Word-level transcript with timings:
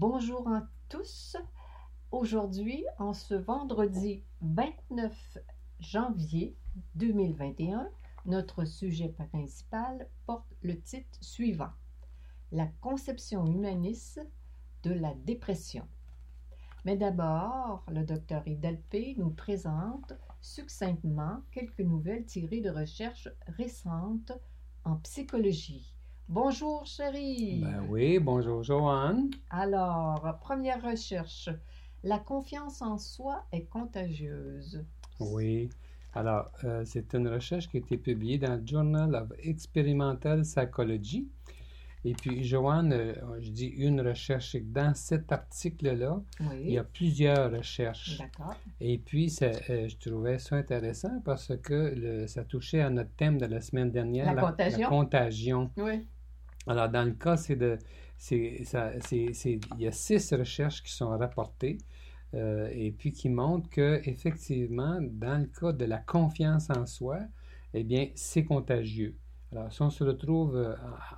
Bonjour 0.00 0.48
à 0.48 0.66
tous. 0.88 1.36
Aujourd'hui, 2.10 2.86
en 2.98 3.12
ce 3.12 3.34
vendredi 3.34 4.24
29 4.40 5.36
janvier 5.78 6.56
2021, 6.94 7.86
notre 8.24 8.64
sujet 8.64 9.10
principal 9.10 10.08
porte 10.24 10.56
le 10.62 10.80
titre 10.80 11.18
suivant 11.20 11.74
La 12.50 12.66
conception 12.80 13.44
humaniste 13.44 14.26
de 14.84 14.94
la 14.94 15.12
dépression. 15.12 15.86
Mais 16.86 16.96
d'abord, 16.96 17.84
le 17.92 18.02
docteur 18.02 18.48
Idalpé 18.48 19.16
nous 19.18 19.32
présente 19.32 20.14
succinctement 20.40 21.42
quelques 21.52 21.80
nouvelles 21.80 22.24
tirées 22.24 22.62
de 22.62 22.70
recherches 22.70 23.28
récentes 23.48 24.32
en 24.84 24.96
psychologie. 24.96 25.94
Bonjour 26.32 26.86
chérie. 26.86 27.58
Ben 27.60 27.84
oui, 27.88 28.20
bonjour 28.20 28.62
Joanne. 28.62 29.30
Alors, 29.50 30.38
première 30.40 30.80
recherche. 30.80 31.48
La 32.04 32.20
confiance 32.20 32.82
en 32.82 32.98
soi 32.98 33.44
est 33.50 33.64
contagieuse. 33.64 34.84
Oui. 35.18 35.70
Alors, 36.14 36.52
euh, 36.62 36.84
c'est 36.84 37.14
une 37.14 37.26
recherche 37.26 37.68
qui 37.68 37.78
a 37.78 37.80
été 37.80 37.96
publiée 37.96 38.38
dans 38.38 38.54
le 38.54 38.64
Journal 38.64 39.12
of 39.16 39.32
Experimental 39.40 40.42
Psychology 40.42 41.28
et 42.02 42.14
puis, 42.14 42.44
Joanne, 42.44 42.94
euh, 42.94 43.14
je 43.40 43.50
dis 43.50 43.66
une 43.66 44.00
recherche, 44.00 44.52
c'est 44.52 44.62
que 44.62 44.72
dans 44.72 44.94
cet 44.94 45.32
article-là, 45.32 46.22
il 46.54 46.70
y 46.70 46.78
a 46.78 46.84
plusieurs 46.84 47.52
recherches. 47.52 48.16
D'accord. 48.16 48.56
Et 48.80 48.96
puis, 48.96 49.30
euh, 49.42 49.86
je 49.86 49.96
trouvais 49.98 50.38
ça 50.38 50.56
intéressant 50.56 51.20
parce 51.24 51.52
que 51.62 52.26
ça 52.26 52.44
touchait 52.44 52.80
à 52.80 52.88
notre 52.88 53.10
thème 53.16 53.36
de 53.36 53.44
la 53.44 53.60
semaine 53.60 53.90
dernière, 53.90 54.32
la, 54.32 54.40
contagion. 54.40 54.80
La 54.80 54.88
contagion. 54.88 55.70
Oui. 55.76 56.06
Alors, 56.66 56.88
dans 56.88 57.04
le 57.04 57.12
cas, 57.12 57.36
c'est 57.36 57.56
de. 57.56 57.78
Il 58.30 58.60
y 59.78 59.86
a 59.86 59.92
six 59.92 60.32
recherches 60.34 60.82
qui 60.82 60.92
sont 60.92 61.08
rapportées 61.08 61.78
euh, 62.34 62.68
et 62.72 62.92
puis 62.92 63.12
qui 63.12 63.30
montrent 63.30 63.70
que 63.70 64.00
effectivement, 64.04 64.98
dans 65.00 65.38
le 65.40 65.46
cas 65.46 65.72
de 65.72 65.84
la 65.86 65.98
confiance 65.98 66.68
en 66.70 66.84
soi, 66.86 67.20
eh 67.72 67.82
bien, 67.84 68.08
c'est 68.14 68.44
contagieux. 68.44 69.16
Alors, 69.52 69.72
si 69.72 69.82
on 69.82 69.90
se 69.90 70.04
retrouve 70.04 70.56
euh, 70.56 70.74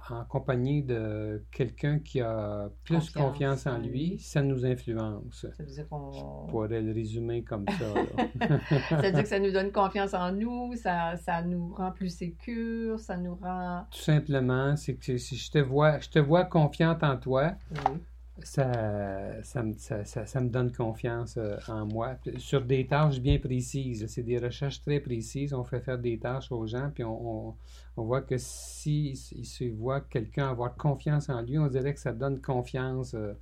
en, 0.09 0.25
compagnie 0.25 0.83
de 0.83 1.45
quelqu'un 1.51 1.99
qui 1.99 2.21
a 2.23 2.71
plus 2.83 3.11
confiance, 3.11 3.67
en 3.67 3.77
lui, 3.77 4.19
ça 4.19 4.41
nous 4.41 4.65
influence. 4.65 5.47
Ça 5.55 5.63
veut 5.63 5.71
dire 5.71 5.87
qu'on... 5.89 6.13
Je 6.13 6.51
pourrais 6.51 6.81
le 6.81 6.93
résumer 6.93 7.43
comme 7.43 7.67
ça. 7.69 8.49
ça 8.89 8.97
veut 8.97 9.13
dire 9.13 9.23
que 9.23 9.29
ça 9.29 9.39
nous 9.39 9.53
donne 9.53 9.71
confiance 9.71 10.15
en 10.15 10.33
nous, 10.33 10.75
ça, 10.77 11.17
ça 11.17 11.43
nous 11.43 11.75
rend 11.75 11.93
plus 11.93 12.09
sécures, 12.09 12.99
ça 12.99 13.19
nous 13.19 13.35
rend... 13.35 13.85
Tout 13.91 14.01
simplement, 14.01 14.77
c'est 14.77 14.95
que 14.95 15.19
si 15.19 15.37
je 15.37 15.51
te 15.51 15.59
vois, 15.59 15.99
je 16.01 16.09
te 16.09 16.19
vois 16.19 16.45
confiante 16.45 17.03
en 17.03 17.19
toi, 17.19 17.53
oui 17.71 17.99
ça, 18.43 19.43
ça, 19.43 19.63
ça, 20.05 20.27
ça, 20.27 20.41
me 20.41 20.49
donne 20.49 20.73
confiance 20.73 21.37
euh, 21.37 21.57
en 21.69 21.87
moi. 21.87 22.17
Sur 22.39 22.65
des 22.65 22.87
tâches 22.87 23.21
bien 23.21 23.39
précises, 23.39 24.07
c'est 24.07 24.23
des 24.23 24.39
recherches 24.39 24.81
très 24.81 25.01
précises. 25.01 25.53
On 25.53 25.65
fait 25.65 25.81
faire 25.81 25.99
des 25.99 26.19
tâches 26.19 26.51
aux 26.51 26.67
gens, 26.67 26.91
puis 26.93 27.05
on, 27.05 27.55
on, 27.97 28.03
voit 28.03 28.23
que 28.23 28.39
si 28.39 29.15
se 29.17 29.65
voit 29.71 30.01
quelqu'un 30.01 30.51
avoir 30.51 30.75
confiance 30.77 31.29
en 31.29 31.43
lui, 31.43 31.59
on 31.59 31.69
dirait 31.69 31.93
que 31.93 32.01
ça 32.01 32.13
donne 32.13 32.41
confiance 32.41 33.15
euh, 33.15 33.35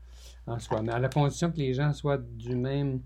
en 0.46 0.58
soi. 0.58 0.82
Mais 0.82 0.92
à 0.92 0.98
la 0.98 1.08
condition 1.08 1.50
que 1.52 1.58
les 1.58 1.72
gens 1.72 1.92
soient 1.92 2.18
du 2.18 2.56
même 2.56 3.00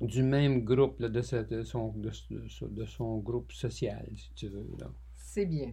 du 0.00 0.22
même 0.22 0.64
groupe, 0.64 1.00
de, 1.00 1.08
de, 1.08 1.22
son, 1.62 1.94
de, 1.96 2.84
son 2.84 3.18
groupe 3.18 3.52
social, 3.52 4.06
si 4.16 4.30
tu 4.34 4.48
veux. 4.48 4.66
C'est 5.14 5.46
bien. 5.46 5.72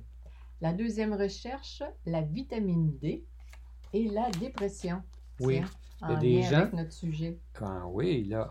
La 0.61 0.73
deuxième 0.73 1.13
recherche, 1.13 1.81
la 2.05 2.21
vitamine 2.21 2.97
D 2.99 3.25
et 3.93 4.07
la 4.07 4.29
dépression. 4.31 5.01
Oui, 5.41 5.61
il 6.01 6.09
y 6.09 6.13
a 6.13 6.15
des 6.15 6.41
gens. 6.43 6.57
Avec 6.57 6.73
notre 6.73 6.93
sujet. 6.93 7.37
Ah, 7.61 7.83
oui, 7.87 8.25
là. 8.25 8.49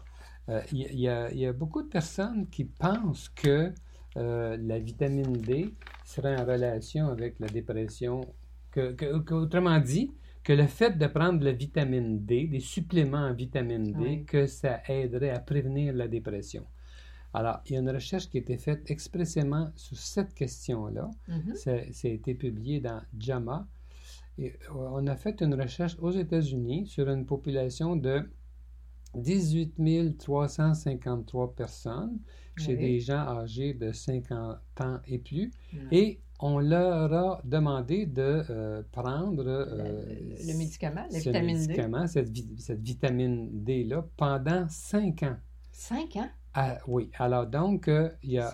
Euh, 0.48 0.60
il, 0.72 0.98
y 0.98 1.08
a, 1.08 1.30
il, 1.30 1.38
y 1.38 1.46
a, 1.46 1.52
beaucoup 1.52 1.82
de 1.82 1.88
personnes 1.88 2.48
qui 2.48 2.64
pensent 2.64 3.28
que 3.28 3.72
euh, 4.16 4.56
la 4.60 4.78
vitamine 4.78 5.32
D 5.32 5.74
serait 6.04 6.36
en 6.36 6.44
relation 6.44 7.08
avec 7.08 7.38
la 7.38 7.46
dépression. 7.46 8.20
Que, 8.72 8.92
que, 8.92 9.34
autrement 9.34 9.78
dit, 9.78 10.12
que 10.42 10.52
le 10.52 10.66
fait 10.66 10.96
de 10.96 11.06
prendre 11.06 11.44
la 11.44 11.52
vitamine 11.52 12.24
D, 12.24 12.46
des 12.46 12.60
suppléments 12.60 13.26
en 13.26 13.34
vitamine 13.34 13.92
D, 13.92 14.24
que 14.26 14.46
ça 14.46 14.80
aiderait 14.88 15.30
à 15.30 15.40
prévenir 15.40 15.92
la 15.94 16.08
dépression. 16.08 16.64
Alors, 17.32 17.60
il 17.66 17.72
y 17.74 17.76
a 17.76 17.80
une 17.80 17.90
recherche 17.90 18.28
qui 18.28 18.38
a 18.38 18.40
été 18.40 18.56
faite 18.58 18.90
expressément 18.90 19.70
sur 19.76 19.96
cette 19.96 20.34
question-là. 20.34 21.10
Ça, 21.54 21.76
ça, 21.92 22.08
a 22.08 22.10
été 22.10 22.34
publié 22.34 22.80
dans 22.80 23.00
JAMA 23.16 23.68
on 24.74 25.06
a 25.06 25.16
fait 25.16 25.40
une 25.42 25.54
recherche 25.54 25.96
aux 26.00 26.10
États-Unis 26.10 26.86
sur 26.86 27.08
une 27.08 27.26
population 27.26 27.96
de 27.96 28.28
18 29.14 30.18
353 30.18 31.54
personnes 31.54 32.18
chez 32.56 32.76
des 32.76 33.00
gens 33.00 33.20
âgés 33.20 33.74
de 33.74 33.92
50 33.92 34.58
ans 34.80 34.98
et 35.06 35.18
plus. 35.18 35.50
Et 35.90 36.20
on 36.40 36.58
leur 36.58 37.12
a 37.12 37.40
demandé 37.44 38.06
de 38.06 38.44
euh, 38.48 38.82
prendre 38.92 39.44
euh, 39.46 40.04
le, 40.46 40.56
médicament, 40.56 41.06
la 41.10 41.18
vitamine 41.18 41.58
médicament, 41.58 42.02
D. 42.02 42.08
Cette, 42.08 42.30
cette 42.58 42.80
vitamine 42.80 43.62
D-là 43.62 44.06
pendant 44.16 44.66
5 44.68 45.22
ans. 45.24 45.36
5 45.72 46.16
ans? 46.16 46.28
Ah, 46.54 46.78
oui. 46.88 47.10
Alors, 47.18 47.46
donc, 47.46 47.88
euh, 47.88 48.10
il 48.22 48.32
y 48.32 48.38
a, 48.38 48.52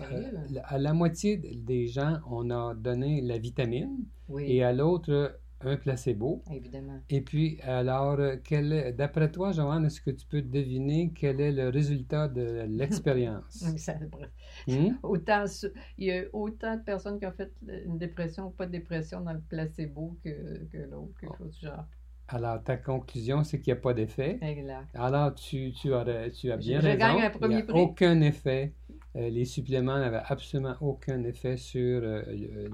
à 0.65 0.79
la 0.79 0.93
moitié 0.93 1.37
des 1.37 1.87
gens, 1.87 2.19
on 2.29 2.51
a 2.51 2.75
donné 2.75 3.23
la 3.23 3.39
vitamine 3.39 4.05
et 4.39 4.63
à 4.63 4.73
l'autre, 4.73 5.39
un 5.61 5.77
placebo. 5.77 6.43
Évidemment. 6.51 7.01
Et 7.09 7.21
puis, 7.21 7.59
alors, 7.63 8.19
d'après 8.97 9.31
toi, 9.31 9.53
Joanne, 9.53 9.87
est-ce 9.87 10.01
que 10.01 10.11
tu 10.11 10.27
peux 10.27 10.43
deviner 10.43 11.13
quel 11.15 11.41
est 11.41 11.53
le 11.53 11.69
résultat 11.69 12.29
de 12.29 12.63
l'expérience? 12.69 13.65
hmm? 14.67 14.97
autant, 15.03 15.45
il 15.99 16.05
y 16.07 16.13
a 16.13 16.25
autant 16.33 16.77
de 16.77 16.83
personnes 16.83 17.19
qui 17.19 17.27
ont 17.27 17.33
fait 17.33 17.53
une 17.85 17.99
dépression 17.99 18.47
ou 18.49 18.51
pas 18.51 18.67
de 18.67 18.73
dépression 18.73 19.21
dans 19.21 19.33
le 19.33 19.41
placebo 19.41 20.19
que, 20.23 20.65
que 20.67 20.79
l'autre, 20.79 21.19
quelque 21.21 21.39
chose 21.39 21.59
du 21.59 21.67
genre. 21.67 21.87
Alors, 22.29 22.63
ta 22.63 22.77
conclusion, 22.77 23.45
c'est 23.45 23.61
qu'il 23.61 23.73
n'y 23.73 23.79
a 23.79 23.81
pas 23.81 23.95
d'effet. 23.95 24.39
Exact. 24.43 24.89
Alors, 24.95 25.35
tu, 25.35 25.73
tu, 25.73 25.95
as, 25.95 26.31
tu 26.31 26.51
as 26.51 26.57
bien 26.57 26.81
je, 26.81 26.87
raison. 26.87 26.99
gagne 26.99 27.23
un 27.23 27.31
premier 27.31 27.59
il 27.59 27.65
n'y 27.65 27.71
a 27.71 27.83
aucun 27.83 28.21
effet. 28.21 28.73
Euh, 29.17 29.31
les 29.31 29.45
suppléments 29.45 29.99
n'avaient 29.99 30.23
absolument 30.27 30.75
aucun 30.81 31.23
effet 31.25 31.57
sur 31.57 32.03
euh, 32.03 32.23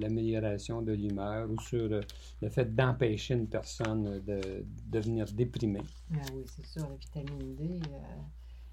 l'amélioration 0.00 0.82
de 0.82 0.92
l'humeur 0.92 1.48
ou 1.50 1.60
sur 1.60 1.92
euh, 1.92 2.00
le 2.40 2.48
fait 2.48 2.74
d'empêcher 2.74 3.34
une 3.34 3.46
personne 3.46 4.20
de, 4.26 4.64
devenir 4.86 5.26
déprimée. 5.32 5.84
Ah 6.14 6.16
oui, 6.34 6.44
c'est 6.46 6.66
sûr, 6.66 6.88
la 6.88 6.96
vitamine 6.96 7.54
D, 7.54 7.80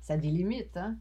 ça 0.02 0.16
limites, 0.16 0.78
hein? 0.78 0.98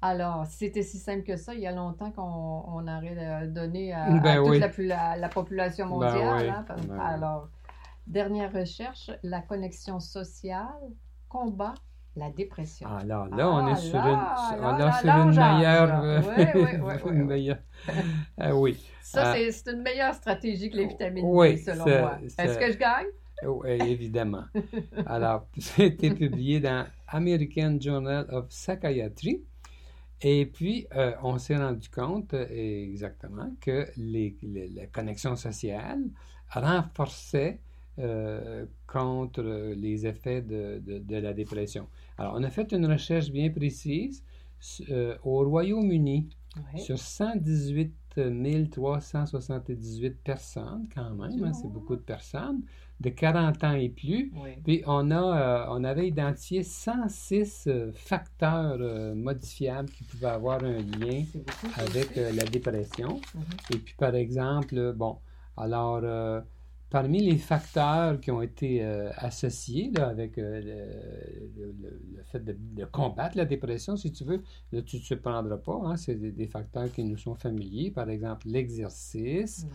Alors, 0.00 0.46
si 0.46 0.58
c'était 0.58 0.84
si 0.84 0.98
simple 0.98 1.24
que 1.24 1.36
ça, 1.36 1.54
il 1.54 1.60
y 1.60 1.66
a 1.66 1.72
longtemps 1.72 2.12
qu'on 2.12 2.86
aurait 2.86 3.48
donné 3.48 3.92
à, 3.92 4.10
ben 4.20 4.44
toute 4.44 4.78
la, 4.78 5.28
population 5.28 5.86
ben 5.86 5.90
mondiale. 5.90 6.48
Hein? 6.50 6.64
Ben 6.86 7.00
Alors, 7.00 7.48
dernière 8.08 8.52
recherche, 8.52 9.10
la 9.22 9.40
connexion 9.40 10.00
sociale 10.00 10.92
combat 11.28 11.74
la 12.16 12.30
dépression. 12.30 12.88
Alors 12.88 13.28
là, 13.28 13.48
on 13.48 13.68
est 13.68 13.76
sur 13.76 14.00
une, 14.00 14.18
meilleure. 17.26 17.58
Ah 18.36 18.56
oui. 18.56 18.84
Ça, 19.00 19.32
ah. 19.32 19.36
c'est 19.50 19.70
une 19.70 19.82
meilleure 19.82 20.14
stratégie 20.14 20.68
que 20.68 20.76
les 20.76 20.86
vitamines 20.86 21.24
D, 21.24 21.56
selon 21.58 21.84
moi. 21.84 22.18
Est-ce 22.22 22.58
que 22.58 22.72
je 22.72 22.78
gagne? 22.78 23.06
Oui, 23.46 23.70
évidemment. 23.70 24.44
Alors, 25.06 25.46
ça 25.58 25.82
a 25.82 25.86
été 25.86 26.10
publié 26.10 26.58
dans 26.58 26.86
American 27.06 27.78
Journal 27.80 28.26
of 28.30 28.48
Psychiatry. 28.48 29.44
Et 30.20 30.46
puis, 30.46 30.88
euh, 30.96 31.12
on 31.22 31.38
s'est 31.38 31.56
rendu 31.56 31.88
compte 31.88 32.34
euh, 32.34 32.46
exactement 32.50 33.52
que 33.60 33.86
les, 33.96 34.36
la 34.74 34.86
connexion 34.86 35.36
sociale 35.36 36.02
renforçait 36.50 37.60
euh, 37.98 38.64
contre 38.86 39.42
les 39.76 40.06
effets 40.06 40.42
de, 40.42 40.80
de, 40.84 41.16
la 41.16 41.32
dépression. 41.32 41.86
Alors, 42.16 42.34
on 42.36 42.42
a 42.42 42.50
fait 42.50 42.72
une 42.72 42.86
recherche 42.86 43.30
bien 43.30 43.50
précise 43.50 44.22
euh, 44.90 45.16
au 45.24 45.44
Royaume-Uni 45.44 46.28
sur 46.76 46.98
118 46.98 47.92
378 48.70 50.16
personnes, 50.22 50.88
quand 50.94 51.10
même, 51.10 51.44
hein, 51.44 51.52
c'est 51.52 51.70
beaucoup 51.70 51.96
de 51.96 52.00
personnes, 52.00 52.62
de 53.00 53.10
40 53.10 53.64
ans 53.64 53.74
et 53.74 53.88
plus. 53.88 54.32
Oui. 54.34 54.50
Puis 54.64 54.82
on, 54.86 55.10
a, 55.10 55.16
euh, 55.16 55.66
on 55.70 55.84
avait 55.84 56.08
identifié 56.08 56.62
106 56.62 57.64
euh, 57.66 57.92
facteurs 57.92 58.76
euh, 58.80 59.14
modifiables 59.14 59.90
qui 59.90 60.04
pouvaient 60.04 60.26
avoir 60.26 60.62
un 60.64 60.78
lien 60.78 61.24
avec 61.76 62.16
euh, 62.16 62.32
la 62.32 62.44
dépression. 62.44 63.20
Mhm. 63.34 63.42
Et 63.74 63.78
puis, 63.78 63.94
par 63.96 64.14
exemple, 64.14 64.92
bon, 64.94 65.18
alors, 65.56 66.02
parmi 66.90 67.20
les 67.22 67.36
facteurs 67.38 68.20
qui 68.20 68.30
ont 68.30 68.42
été 68.42 68.82
euh, 68.84 69.10
associés 69.16 69.90
là, 69.94 70.08
avec 70.08 70.38
euh, 70.38 70.60
le, 70.60 71.56
le- 71.56 71.72
le- 71.82 72.02
le 72.16 72.22
fait 72.24 72.40
de, 72.44 72.56
de 72.58 72.84
combattre 72.86 73.36
la 73.36 73.44
dépression, 73.44 73.96
si 73.96 74.12
tu 74.12 74.24
veux, 74.24 74.42
là, 74.72 74.82
tu 74.82 74.96
ne 74.96 75.00
te 75.00 75.06
surprendras 75.06 75.58
pas, 75.58 75.80
hein, 75.84 75.96
c'est 75.96 76.14
des, 76.16 76.32
des 76.32 76.46
facteurs 76.46 76.90
qui 76.90 77.04
nous 77.04 77.16
sont 77.18 77.34
familiers, 77.34 77.90
par 77.90 78.08
exemple 78.10 78.48
l'exercice, 78.48 79.66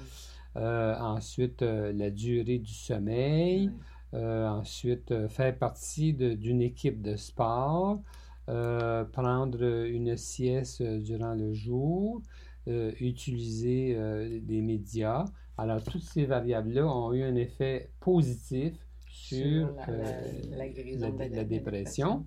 euh, 0.56 0.96
ensuite 1.00 1.62
la 1.62 2.10
durée 2.12 2.60
du 2.60 2.74
sommeil, 2.74 3.74
ensuite, 4.14 5.28
faire 5.30 5.58
partie 5.58 6.14
d'une 6.14 6.62
équipe 6.62 7.02
de 7.02 7.16
sport, 7.16 8.02
prendre 8.46 9.64
une 9.88 10.16
sieste 10.18 10.84
durant 10.84 11.34
le 11.34 11.54
jour, 11.54 12.22
utiliser 12.68 13.96
des 14.42 14.62
médias. 14.62 15.26
Alors, 15.58 15.84
toutes 15.84 16.04
ces 16.04 16.26
variables-là 16.26 16.86
ont 16.88 17.14
eu 17.14 17.24
un 17.24 17.36
effet 17.36 17.92
positif 18.00 18.74
sur, 19.08 19.68
Sur 19.68 19.72
la- 19.76 19.90
euh, 19.90 20.32
la- 20.50 20.58
la 20.98 21.12
la- 21.12 21.28
la- 21.30 21.44
dépression. 21.44 22.26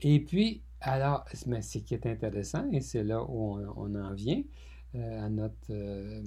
Et 0.00 0.20
puis, 0.20 0.62
alors, 0.80 1.24
mais 1.46 1.62
ce 1.62 1.78
qui 1.78 1.94
est 1.94 2.06
intéressant, 2.06 2.70
et 2.72 2.80
c'est 2.80 3.04
là 3.04 3.22
où 3.24 3.56
on, 3.58 3.74
on 3.76 3.94
en 3.96 4.14
vient 4.14 4.42
euh, 4.94 5.22
à 5.26 5.28
notre, 5.30 5.56
euh, 5.70 6.22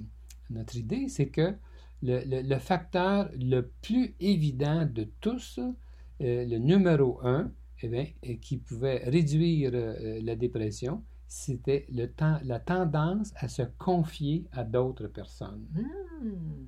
notre 0.50 0.76
idée, 0.76 1.08
c'est 1.08 1.28
que 1.28 1.54
le, 2.02 2.20
le- 2.24 2.42
le 2.42 2.58
facteur 2.58 3.30
le 3.38 3.62
plus 3.82 4.14
évident 4.20 4.86
de 4.86 5.04
tous, 5.20 5.60
le 6.20 6.58
numéro 6.58 7.20
un, 7.24 7.52
eh 7.82 7.88
bien, 7.88 8.06
et 8.22 8.38
qui 8.38 8.58
pouvait 8.58 8.98
réduire 8.98 9.72
la 9.72 10.36
dépression, 10.36 11.02
c'était 11.26 11.86
le 11.92 12.06
temps, 12.06 12.38
la 12.44 12.60
tendance 12.60 13.32
à 13.36 13.48
se 13.48 13.62
confier 13.78 14.46
à 14.52 14.64
d'autres 14.64 15.06
personnes. 15.08 15.66
Hmm. 15.74 16.64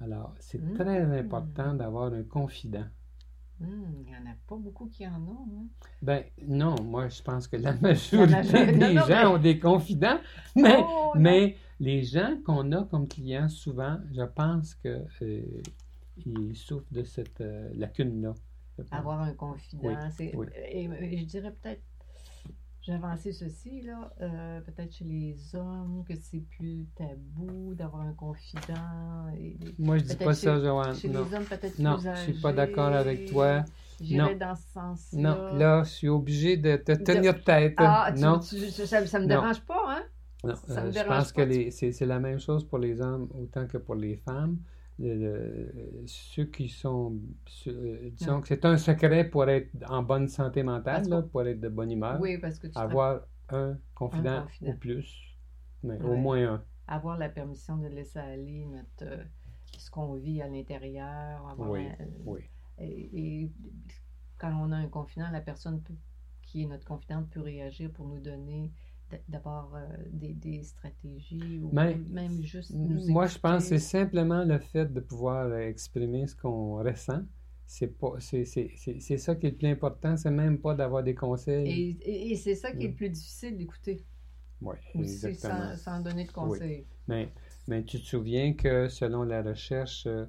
Alors, 0.00 0.34
c'est 0.40 0.58
Mm. 0.62 0.74
très 0.74 1.18
important 1.18 1.74
d'avoir 1.74 2.12
un 2.12 2.22
confident. 2.22 2.86
Hmm. 3.60 3.66
Il 3.98 4.04
n'y 4.06 4.16
en 4.16 4.24
a 4.30 4.34
pas 4.48 4.56
beaucoup 4.56 4.86
qui 4.86 5.06
en 5.06 5.20
ont. 5.20 5.46
hein. 5.54 5.66
Ben 6.00 6.24
non, 6.48 6.74
moi 6.82 7.08
je 7.10 7.20
pense 7.22 7.46
que 7.46 7.56
la 7.56 7.74
majorité 7.80 8.32
majorité- 8.34 8.72
des 8.72 8.78
non, 8.78 8.94
non, 8.94 9.00
gens 9.00 9.06
mais- 9.08 9.26
ont 9.26 9.38
des 9.38 9.58
confidents, 9.58 10.18
mais, 10.56 10.78
Oh, 10.82 11.12
mais 11.16 11.56
les 11.78 12.02
gens 12.02 12.38
qu'on 12.44 12.72
a 12.72 12.84
comme 12.84 13.06
clients, 13.06 13.50
souvent, 13.50 13.98
je 14.10 14.22
pense 14.22 14.74
que 14.76 15.04
euh, 15.22 15.42
souffrent 16.54 16.90
de 16.92 17.02
cette 17.04 17.40
euh, 17.42 17.68
lacune-là. 17.74 18.32
Avoir 18.90 19.20
un 19.20 19.34
confident. 19.34 19.80
Oui, 19.88 19.94
c'est- 20.16 20.34
oui. 20.34 20.46
Et, 20.72 20.84
et 20.84 21.18
je 21.18 21.24
dirais 21.26 21.52
peut-être, 21.60 21.82
j'ai 22.82 22.92
avancé 22.92 23.32
ceci, 23.32 23.82
là, 23.82 24.12
euh, 24.22 24.60
peut-être 24.62 24.92
chez 24.92 25.04
les 25.04 25.36
hommes, 25.54 26.02
que 26.08 26.14
c'est 26.16 26.40
plus 26.56 26.86
tabou 26.96 27.74
d'avoir 27.74 28.02
un 28.02 28.12
confident. 28.14 29.28
Et, 29.38 29.56
Moi 29.78 29.98
je 29.98 30.04
dis 30.04 30.16
pas 30.16 30.32
chez- 30.34 30.46
ça, 30.46 30.58
Joanne. 30.60 30.94
chez 30.94 31.08
Non, 31.08 31.24
les 31.24 31.34
hommes, 31.34 31.44
peut-être 31.44 31.78
non, 31.78 31.96
plus 31.98 32.08
je 32.08 32.14
suis 32.32 32.40
pas 32.40 32.52
d'accord 32.52 32.88
âgés. 32.88 33.10
avec 33.10 33.26
toi. 33.30 33.64
J'irais 34.00 34.34
dans 34.34 34.54
ce 34.54 34.62
sens-là. 34.72 35.20
Non, 35.52 35.58
là, 35.58 35.82
je 35.84 35.90
suis 35.90 36.08
obligé 36.08 36.56
de 36.56 36.76
te 36.76 36.92
tenir 36.92 37.44
tête. 37.44 37.74
Ah, 37.76 38.10
tu- 38.14 38.22
non, 38.22 38.38
tu- 38.38 38.56
ça, 38.70 39.06
ça 39.06 39.18
me 39.18 39.24
Non. 39.24 39.28
dérange 39.28 39.60
pas, 39.60 39.84
hein? 39.88 40.02
non, 40.42 40.54
ça 40.54 40.80
euh, 40.80 40.84
me 40.84 40.88
je 40.88 40.94
dérange 40.94 41.08
pense 41.18 41.32
pas, 41.32 41.44
que 41.44 41.50
tu- 41.52 41.58
les- 41.58 41.70
c'est 41.70 41.92
c'est 41.92 42.06
la 42.06 42.18
même 42.18 42.40
chose 42.40 42.64
pour 42.66 42.78
les 42.78 42.98
hommes 43.02 43.28
autant 43.38 43.66
que 43.66 43.76
pour 43.76 43.94
les 43.94 44.16
femmes. 44.16 44.56
Ceux 46.06 46.44
qui 46.46 46.68
sont, 46.68 47.18
ceux- 47.46 47.70
euh, 47.72 48.10
disons 48.10 48.40
que 48.40 48.48
c'est 48.48 48.64
un 48.64 48.76
secret 48.76 49.28
pour 49.28 49.48
être 49.48 49.70
en 49.88 50.02
bonne 50.02 50.28
santé 50.28 50.62
mentale, 50.62 51.08
là, 51.08 51.22
pour 51.22 51.42
être 51.46 51.60
de 51.60 51.68
bonne 51.68 51.90
humeur, 51.92 52.20
Oui, 52.20 52.38
parce 52.38 52.58
que 52.58 52.66
tu 52.66 52.78
avoir 52.78 53.22
un 53.48 53.78
confident, 53.94 54.42
confident. 54.42 54.70
ou 54.70 54.74
plus, 54.74 55.38
mais 55.82 56.00
au 56.02 56.16
moins 56.16 56.54
un. 56.54 56.64
avoir 56.86 57.16
la 57.18 57.28
permission 57.28 57.76
de 57.78 57.86
laisser 57.88 58.18
aller 58.18 58.64
notre, 58.66 59.04
euh, 59.04 59.24
ce 59.78 59.90
qu'on 59.90 60.14
vit 60.14 60.42
à 60.42 60.48
l'intérieur. 60.48 61.46
avoir 61.48 61.70
Oui, 61.70 61.86
un- 61.86 62.06
oui. 62.26 62.40
Et, 62.78 63.42
et 63.44 63.52
quand 64.38 64.52
on 64.54 64.72
a 64.72 64.76
un 64.76 64.88
confident, 64.88 65.30
la 65.30 65.40
personne 65.40 65.82
peut- 65.82 65.94
qui 66.42 66.62
est 66.62 66.66
notre 66.66 66.86
confidente 66.86 67.30
peut 67.30 67.40
réagir 67.40 67.92
pour 67.92 68.08
nous 68.08 68.20
donner 68.20 68.72
d'abord 69.28 69.74
euh, 69.76 69.86
des, 70.12 70.34
des 70.34 70.62
stratégies 70.62 71.60
ou 71.60 71.70
même 71.72 72.42
juste 72.42 72.70
nous 72.74 73.06
Moi, 73.08 73.26
je 73.26 73.38
pense 73.38 73.62
que 73.64 73.68
c'est 73.70 73.78
simplement 73.78 74.44
le 74.44 74.58
fait 74.58 74.86
de 74.92 75.00
pouvoir 75.00 75.46
euh, 75.46 75.58
exprimer 75.68 76.26
ce 76.26 76.34
qu'on 76.36 76.76
ressent. 76.82 77.22
C'est 77.66 77.86
pas, 77.98 78.14
c'est, 78.18 78.44
c'est, 78.44 78.72
c'est, 78.76 78.98
c'est 79.00 79.18
ça 79.18 79.36
qui 79.36 79.46
est 79.46 79.50
le 79.50 79.56
plus 79.56 79.68
important. 79.68 80.16
C'est 80.16 80.30
même 80.30 80.58
pas 80.58 80.74
d'avoir 80.74 81.02
des 81.04 81.14
conseils. 81.14 81.68
Et, 81.70 81.90
et- 82.02 82.32
et 82.32 82.36
c'est 82.36 82.54
ça 82.56 82.72
qui 82.72 82.84
est 82.84 82.88
Mm. 82.88 82.90
le 82.90 82.96
plus 82.96 83.10
difficile 83.10 83.56
d'écouter 83.56 84.04
Oui, 84.62 84.76
exactement. 84.94 85.74
sans, 85.74 85.76
sans 85.76 86.00
donner 86.00 86.24
de 86.24 86.32
conseils. 86.32 86.86
Mais, 87.08 87.28
mais 87.68 87.84
tu 87.84 88.00
te 88.00 88.06
souviens 88.06 88.54
que 88.54 88.88
selon 88.88 89.22
la 89.24 89.42
recherche, 89.42 90.06
euh, 90.06 90.26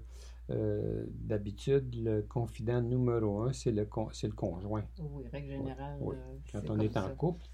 euh, 0.49 1.05
d'habitude, 1.09 1.95
le 1.95 2.21
confident 2.23 2.81
numéro 2.81 3.41
un, 3.43 3.53
c'est 3.53 3.71
le, 3.71 3.85
con- 3.85 4.09
c'est 4.11 4.27
le 4.27 4.33
conjoint. 4.33 4.83
Oui, 4.99 5.25
règle 5.31 5.51
générale. 5.51 5.97
oui. 6.01 6.15
Quand 6.51 6.69
on 6.69 6.79
est 6.79 6.97
en 6.97 7.09
ça. 7.09 7.15
couple. 7.17 7.45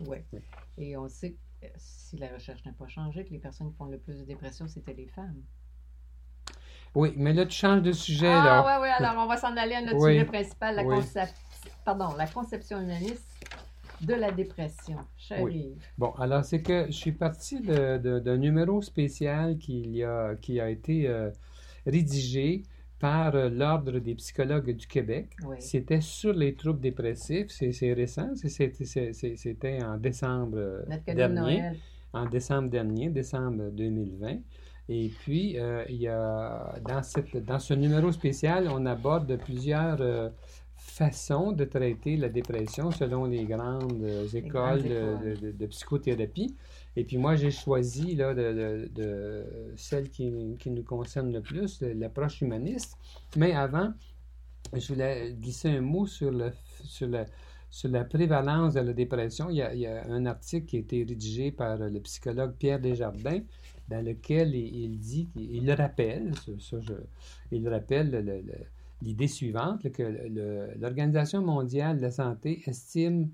Oui. 0.00 0.18
Et 0.78 0.96
on 0.96 1.08
sait 1.08 1.32
que 1.32 1.66
euh, 1.66 1.68
si 1.76 2.16
la 2.16 2.28
recherche 2.28 2.64
n'a 2.64 2.72
pas 2.72 2.88
changé, 2.88 3.24
que 3.24 3.30
les 3.30 3.38
personnes 3.38 3.70
qui 3.70 3.76
font 3.76 3.86
le 3.86 3.98
plus 3.98 4.18
de 4.18 4.24
dépression, 4.24 4.66
c'était 4.68 4.94
les 4.94 5.06
femmes. 5.08 5.42
Oui, 6.94 7.14
mais 7.16 7.32
là, 7.32 7.46
tu 7.46 7.56
changes 7.56 7.80
de 7.82 7.92
sujet, 7.92 8.28
ah, 8.28 8.44
là. 8.44 8.66
ouais, 8.66 8.82
ouais, 8.82 8.90
alors 8.90 9.24
on 9.24 9.26
va 9.26 9.38
s'en 9.38 9.56
aller 9.56 9.74
à 9.74 9.80
notre 9.80 9.96
Oui. 9.98 10.12
sujet 10.12 10.24
principal, 10.26 10.76
la, 10.76 10.84
Oui. 10.84 10.96
concep- 10.96 11.32
Pardon, 11.84 12.14
la 12.16 12.26
conception 12.26 12.80
humaniste 12.80 13.26
de 14.02 14.14
la 14.14 14.30
dépression. 14.30 14.98
Oui. 15.38 15.76
Bon, 15.96 16.10
alors 16.12 16.44
c'est 16.44 16.60
que 16.60 16.86
je 16.86 16.92
suis 16.92 17.12
parti 17.12 17.60
d'un 17.60 18.36
numéro 18.36 18.82
spécial 18.82 19.56
qui, 19.58 20.02
a, 20.02 20.34
qui 20.36 20.60
a 20.60 20.68
été 20.68 21.08
euh, 21.08 21.30
rédigé 21.86 22.64
par 23.02 23.34
euh, 23.34 23.48
l'Ordre 23.50 23.98
des 23.98 24.14
psychologues 24.14 24.70
du 24.76 24.86
Québec. 24.86 25.26
Oui. 25.44 25.56
C'était 25.58 26.00
sur 26.00 26.32
les 26.32 26.54
troubles 26.54 26.78
dépressifs. 26.80 27.48
C'est 27.48 27.92
récent. 27.92 28.30
C'était 28.36 29.82
en 29.84 29.96
décembre 29.98 30.56
euh, 30.58 30.82
de 31.08 31.12
dernier. 31.12 31.62
En 32.12 32.26
décembre 32.26 32.68
dernier, 32.70 33.08
décembre 33.10 33.70
2020. 33.72 34.36
Et 34.88 35.10
puis, 35.20 35.58
euh, 35.58 35.84
il 35.88 35.96
y 35.96 36.08
a, 36.08 36.74
dans, 36.88 37.02
cette, 37.02 37.36
dans 37.44 37.58
ce 37.58 37.74
numéro 37.74 38.12
spécial, 38.12 38.68
on 38.70 38.86
aborde 38.86 39.36
plusieurs 39.38 40.00
euh, 40.00 40.28
façons 40.76 41.52
de 41.52 41.64
traiter 41.64 42.16
la 42.16 42.28
dépression 42.28 42.90
selon 42.90 43.24
les 43.24 43.44
grandes 43.44 44.04
écoles, 44.34 44.50
grandes 44.52 44.82
de- 44.82 45.32
écoles. 45.32 45.40
de, 45.40 45.50
de 45.52 45.66
psychothérapie. 45.66 46.54
Et 46.96 47.04
puis 47.04 47.16
moi, 47.16 47.36
j'ai 47.36 47.50
choisi 47.50 48.14
là, 48.14 48.34
de, 48.34 49.44
celle 49.76 50.10
qui, 50.10 50.30
nous 50.30 50.82
concerne 50.84 51.32
le 51.32 51.40
plus, 51.40 51.80
l'approche 51.80 52.40
humaniste. 52.42 52.96
Mais 53.36 53.52
avant, 53.52 53.92
je 54.74 54.92
voulais 54.92 55.32
glisser 55.32 55.70
un 55.70 55.80
mot 55.80 56.06
sur, 56.06 56.30
le, 56.30 56.52
sur, 56.84 57.08
la, 57.08 57.24
sur 57.70 57.88
la 57.88 58.04
prévalence 58.04 58.74
de 58.74 58.80
la 58.80 58.92
dépression. 58.92 59.48
Il 59.50 59.56
y, 59.56 59.86
a, 59.86 60.04
un 60.06 60.26
article 60.26 60.66
qui 60.66 60.76
a 60.76 60.80
été 60.80 61.04
rédigé 61.04 61.50
par 61.50 61.78
le 61.78 62.00
psychologue 62.00 62.54
Pierre 62.58 62.80
Desjardins 62.80 63.40
dans 63.88 64.04
lequel 64.04 64.54
il, 64.54 64.98
dit, 64.98 65.28
il 65.36 65.66
le 65.66 65.74
rappelle, 65.74 66.32
ça, 66.60 66.78
je- 66.80 67.68
rappelle 67.68 68.10
le- 68.10 68.20
le- 68.20 68.40
le- 68.40 68.66
l'idée 69.02 69.28
suivante, 69.28 69.90
que 69.92 70.02
le- 70.02 70.68
l'Organisation 70.78 71.42
mondiale 71.42 71.96
de 71.96 72.02
la 72.02 72.10
santé 72.10 72.62
estime 72.66 73.30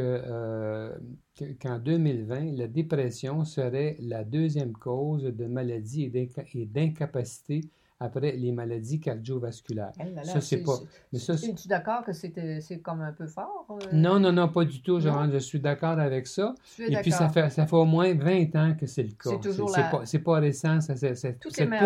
euh, 0.00 0.94
que- 1.36 1.52
qu'en 1.60 1.78
2020, 1.78 2.56
la 2.56 2.68
dépression 2.68 3.44
serait 3.44 3.96
la 4.00 4.24
deuxième 4.24 4.72
cause 4.72 5.24
de 5.24 5.46
maladie 5.46 6.04
et 6.04 6.10
d'inca- 6.10 6.44
et 6.54 6.66
d'incapacité 6.66 7.60
après 8.00 8.32
les 8.32 8.50
maladies 8.50 8.98
cardiovasculaires. 8.98 9.92
Eh 10.00 10.06
là 10.06 10.10
là, 10.16 10.24
Ça, 10.24 10.40
c'est 10.40 10.56
pas- 10.58 10.78
Mais 11.12 11.20
ça, 11.20 11.34
Es-tu 11.34 11.68
d'accord 11.68 12.02
que 12.04 12.12
c'était- 12.12 12.60
c'est 12.60 12.80
comme 12.80 13.00
un 13.00 13.12
peu 13.12 13.28
fort? 13.28 13.64
euh? 13.70 13.76
non, 13.92 14.18
non, 14.18 14.32
non, 14.32 14.48
pas 14.48 14.64
du 14.64 14.82
tout, 14.82 14.98
je 14.98 15.38
suis 15.38 15.60
d'accord 15.60 15.98
avec 16.00 16.26
ça. 16.26 16.52
Es 16.80 16.92
Et 16.92 16.96
puis, 16.96 17.12
ça 17.12 17.28
fait, 17.28 17.48
ça 17.50 17.64
fait 17.64 17.76
au 17.76 17.84
moins 17.84 18.12
20 18.14 18.56
ans 18.56 18.74
que 18.74 18.86
c'est 18.86 19.04
le 19.04 19.10
cas. 19.10 19.30
C'est 19.30 19.40
toujours 19.40 19.70
la- 19.70 19.84
pas, 19.84 20.04
c'est 20.04 20.18
pas 20.18 20.40
récent, 20.40 20.80
ça, 20.80 20.94
est 20.94 21.14
cette 21.14 21.38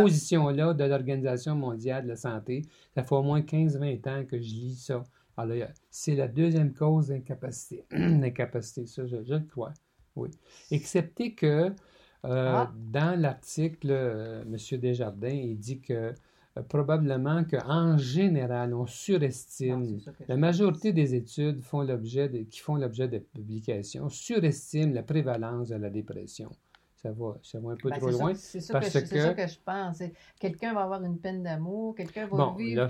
position-là 0.03 0.73
de 0.73 0.85
l'Organisation 0.85 1.55
mondiale 1.55 2.05
de 2.05 2.09
la 2.09 2.17
santé. 2.17 2.63
Ça 2.95 3.03
fait 3.03 3.15
au 3.15 3.23
moins 3.23 3.43
15-20 3.43 4.07
ans 4.07 4.25
que 4.27 4.39
je 4.39 4.49
lis 4.55 4.75
ça. 4.75 5.03
Alors, 5.37 5.55
il 5.57 5.61
y 5.61 5.63
a- 5.63 5.73
c'est 5.91 6.15
la 6.15 6.29
deuxième 6.29 6.73
cause 6.73 7.09
d'incapacité. 7.09 7.85
d'incapacité, 7.91 8.87
ça, 8.87 9.07
je, 9.07 9.23
je 9.25 9.35
le 9.35 9.41
crois. 9.47 9.73
Oui. 10.17 10.31
Excepté 10.71 11.35
que 11.35 11.47
euh, 12.25 12.53
Ah. 12.55 12.73
dans 12.91 13.21
l'article, 13.21 13.89
euh, 13.91 14.43
M. 14.43 14.57
Desjardins, 14.81 15.29
il 15.29 15.59
dit 15.59 15.81
que 15.81 16.15
euh, 16.59 16.63
probablement 16.69 17.45
qu'en 17.45 17.99
général, 17.99 18.73
on 18.75 18.87
surestime 18.87 19.99
je 19.99 20.11
la 20.27 20.37
majorité 20.39 20.93
des 20.95 21.15
études 21.15 21.61
font 21.63 21.83
l'objet 21.83 22.29
de- 22.31 22.39
qui 22.45 22.61
font 22.61 22.77
l'objet 22.77 23.09
de 23.09 23.19
publications 23.19 24.09
surestiment 24.09 24.93
la 24.95 25.03
prévalence 25.03 25.69
de 25.69 25.77
la 25.77 25.91
dépression. 25.91 26.51
Ça 27.07 27.13
va, 27.13 27.37
ça 27.43 27.61
va 27.61 27.71
un 27.73 27.77
peu 27.77 27.91
Ben, 27.91 27.99
trop 27.99 28.11
loin. 28.11 28.35
C'est 28.35 28.61
ça, 28.61 28.75
parce 28.75 28.93
que 28.93 29.01
je- 29.01 29.05
c'est 29.07 29.15
que- 29.15 29.23
ça 29.23 29.35
que 29.35 29.47
je 29.47 29.59
pense. 29.65 30.03
Quelqu'un 30.41 30.75
va 30.75 30.83
avoir 30.83 31.03
une 31.05 31.19
peine 31.19 31.43
d'amour, 31.43 31.95
quelqu'un 31.95 32.27
va 32.27 32.37
Bon, 32.37 32.53
vivre 32.55 32.83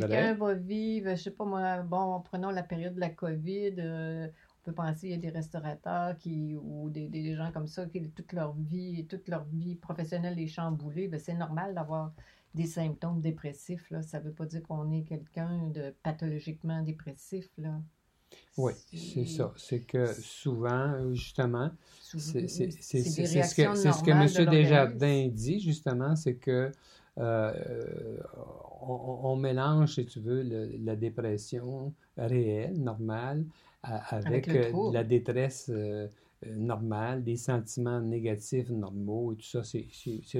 Quelqu'un 0.00 0.34
va 0.34 0.54
vivre, 0.54 1.10
je 1.10 1.22
sais 1.22 1.30
pas 1.30 1.44
moi, 1.44 1.82
bon, 1.82 2.20
prenons 2.20 2.50
la 2.50 2.62
période 2.62 2.94
de 2.94 3.00
la 3.00 3.10
COVID, 3.10 3.74
euh, 3.78 4.26
on 4.26 4.64
peut 4.64 4.72
penser, 4.72 5.08
il 5.08 5.10
y 5.10 5.14
a 5.14 5.18
des 5.18 5.28
restaurateurs 5.30 6.16
qui, 6.16 6.56
ou 6.56 6.88
des, 6.88 7.08
des 7.08 7.34
gens 7.34 7.52
comme 7.52 7.66
ça, 7.66 7.86
qui 7.86 8.08
toute 8.10 8.32
leur 8.32 8.54
vie, 8.54 9.06
toute 9.06 9.28
leur 9.28 9.44
vie 9.44 9.74
professionnelle 9.76 10.38
est 10.38 10.46
chamboulée, 10.46 11.08
ben, 11.08 11.20
c'est 11.20 11.34
normal 11.34 11.74
d'avoir 11.74 12.12
des 12.54 12.66
symptômes 12.66 13.20
dépressifs, 13.20 13.90
là. 13.90 14.00
Ça 14.02 14.20
veut 14.20 14.32
pas 14.32 14.46
dire 14.46 14.62
qu'on 14.62 14.90
est 14.92 15.02
quelqu'un 15.02 15.68
de 15.68 15.92
pathologiquement 16.02 16.82
dépressif, 16.82 17.48
là. 17.58 17.80
Oui, 18.56 18.72
c'est 18.92 19.24
ça. 19.26 19.52
C'est 19.56 19.80
que 19.80 20.06
souvent, 20.22 20.92
euh, 20.94 21.14
justement, 21.14 21.70
c'est 22.46 22.46
ce 23.42 23.54
que, 23.54 23.74
ce 23.74 24.04
de 24.04 24.12
M. 24.12 24.46
Desjardins 24.48 25.28
dit, 25.28 25.60
justement, 25.60 26.14
c'est 26.14 26.36
que 26.36 26.70
euh, 27.18 28.18
on, 28.80 29.20
on 29.24 29.36
mélange, 29.36 29.94
si 29.94 30.06
tu 30.06 30.20
veux, 30.20 30.42
le- 30.42 30.70
la 30.84 30.96
dépression 30.96 31.92
réelle, 32.16 32.80
normale, 32.80 33.44
avec, 33.82 34.54
euh, 34.54 34.72
la 34.86 35.04
détresse 35.04 35.68
euh, 35.70 36.08
euh, 36.46 36.54
normale, 36.56 37.22
des 37.24 37.36
sentiments 37.36 38.00
négatifs 38.00 38.70
normaux 38.70 39.32
et 39.32 39.36
tout 39.36 39.46
ça. 39.46 39.62
C'est- 39.64 39.88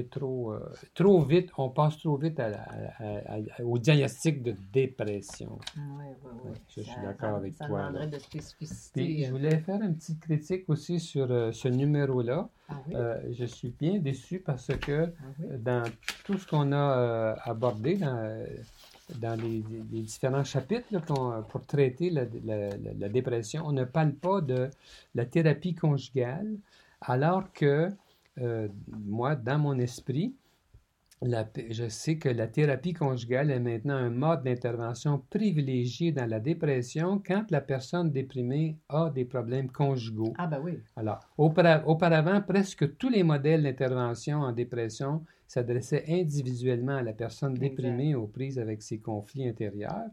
trop, 0.09 0.53
euh, 0.53 0.59
trop 0.93 1.21
vite, 1.21 1.49
on 1.57 1.69
passe 1.69 1.97
trop 1.99 2.17
vite 2.17 2.39
à 2.39 2.49
la- 2.49 2.61
à- 2.61 3.35
à- 3.35 3.37
à- 3.59 3.63
au 3.63 3.77
diagnostic 3.77 4.41
de 4.43 4.55
dépression. 4.73 5.59
Oui, 5.75 6.05
oui, 6.23 6.31
oui. 6.45 6.51
Ça, 6.67 6.81
je 6.81 6.81
suis 6.81 7.01
d'accord 7.01 7.35
avec 7.35 7.53
ça 7.53 7.65
toi, 7.67 7.79
demanderait 7.79 8.07
de 8.07 8.17
Puis, 8.93 9.23
je 9.23 9.31
voulais 9.31 9.57
faire 9.59 9.81
une 9.81 9.95
petite 9.95 10.19
critique 10.19 10.69
aussi 10.69 10.99
sur 10.99 11.29
euh, 11.31 11.51
ce 11.51 11.67
numéro-là. 11.67 12.49
Ah 12.69 12.81
oui? 12.87 12.95
Euh, 12.95 13.33
je 13.33 13.45
suis 13.45 13.69
bien 13.69 13.99
déçu 13.99 14.39
parce 14.39 14.67
que 14.67 15.05
Ah 15.19 15.23
oui? 15.39 15.45
euh, 15.51 15.57
dans 15.57 15.91
tout 16.23 16.37
ce 16.37 16.47
qu'on 16.47 16.71
a 16.71 16.97
euh, 16.97 17.35
abordé 17.43 17.97
dans, 17.97 18.15
dans 19.19 19.39
les, 19.39 19.63
différents 19.91 20.43
chapitres 20.43 21.05
qu'on- 21.05 21.43
pour 21.43 21.65
traiter 21.65 22.09
la 22.09 23.09
dépression, 23.09 23.63
on 23.65 23.71
ne 23.71 23.83
parle 23.85 24.13
pas 24.13 24.41
de 24.41 24.69
la 25.13 25.25
thérapie 25.25 25.75
conjugale, 25.75 26.55
alors 27.01 27.51
que 27.53 27.91
euh, 28.41 28.67
moi, 29.05 29.35
dans 29.35 29.59
mon 29.59 29.77
esprit, 29.79 30.33
la- 31.21 31.47
je 31.69 31.87
sais 31.89 32.17
que 32.17 32.29
la 32.29 32.47
thérapie 32.47 32.93
conjugale 32.93 33.51
est 33.51 33.59
maintenant 33.59 33.95
un 33.95 34.09
mode 34.09 34.43
d'intervention 34.43 35.23
privilégié 35.29 36.11
dans 36.11 36.25
la 36.29 36.39
dépression 36.39 37.21
quand 37.25 37.49
la 37.51 37.61
personne 37.61 38.11
déprimée 38.11 38.77
a 38.89 39.09
des 39.09 39.25
problèmes 39.25 39.71
conjugaux. 39.71 40.33
Ah 40.37 40.47
ben 40.47 40.59
oui. 40.63 40.73
Alors, 40.95 41.19
aupara- 41.37 41.83
auparavant, 41.85 42.41
presque 42.41 42.97
tous 42.97 43.09
les 43.09 43.23
modèles 43.23 43.63
d'intervention 43.63 44.39
en 44.41 44.51
dépression 44.51 45.23
s'adressaient 45.47 46.05
individuellement 46.07 46.97
à 46.97 47.01
la 47.03 47.13
personne 47.13 47.53
Exact. 47.53 47.69
déprimée 47.69 48.15
aux 48.15 48.27
prises 48.27 48.59
avec 48.59 48.81
ses 48.81 48.99
conflits 48.99 49.47
intérieurs, 49.47 50.09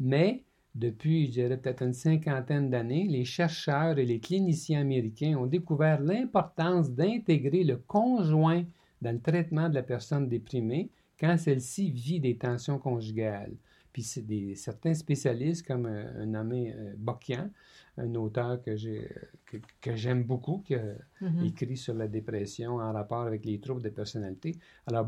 mais 0.00 0.42
depuis, 0.74 1.26
je 1.26 1.32
dirais 1.32 1.56
peut-être 1.58 1.82
une 1.82 1.92
cinquantaine 1.92 2.70
d'années, 2.70 3.06
les 3.06 3.24
chercheurs 3.24 3.98
et 3.98 4.06
les 4.06 4.20
cliniciens 4.20 4.80
américains 4.80 5.36
ont 5.36 5.46
découvert 5.46 6.00
l'importance 6.00 6.90
d'intégrer 6.90 7.62
le 7.62 7.76
conjoint 7.76 8.64
dans 9.02 9.12
le 9.12 9.20
traitement 9.20 9.68
de 9.68 9.74
la 9.74 9.82
personne 9.82 10.28
déprimée 10.28 10.90
quand 11.20 11.36
celle-ci 11.36 11.90
vit 11.90 12.20
des 12.20 12.36
tensions 12.36 12.78
conjugales. 12.78 13.54
Puis 13.92 14.06
des, 14.22 14.54
certains 14.54 14.94
spécialistes, 14.94 15.66
comme 15.66 15.84
euh, 15.86 16.22
un 16.22 16.26
nommé 16.26 16.72
euh, 16.72 16.94
Bokian, 16.96 17.50
un 17.98 18.14
auteur 18.14 18.62
que 18.62 18.74
j'ai 18.74 19.10
que, 19.44 19.58
que 19.82 19.94
j'aime 19.94 20.24
beaucoup, 20.24 20.62
qui 20.66 20.74
a 20.74 20.94
Mhm. 21.20 21.46
écrit 21.46 21.76
sur 21.76 21.94
la 21.94 22.08
dépression 22.08 22.76
en 22.76 22.92
rapport 22.92 23.22
avec 23.22 23.44
les 23.44 23.60
troubles 23.60 23.82
de 23.82 23.90
personnalité. 23.90 24.56
Alors, 24.86 25.06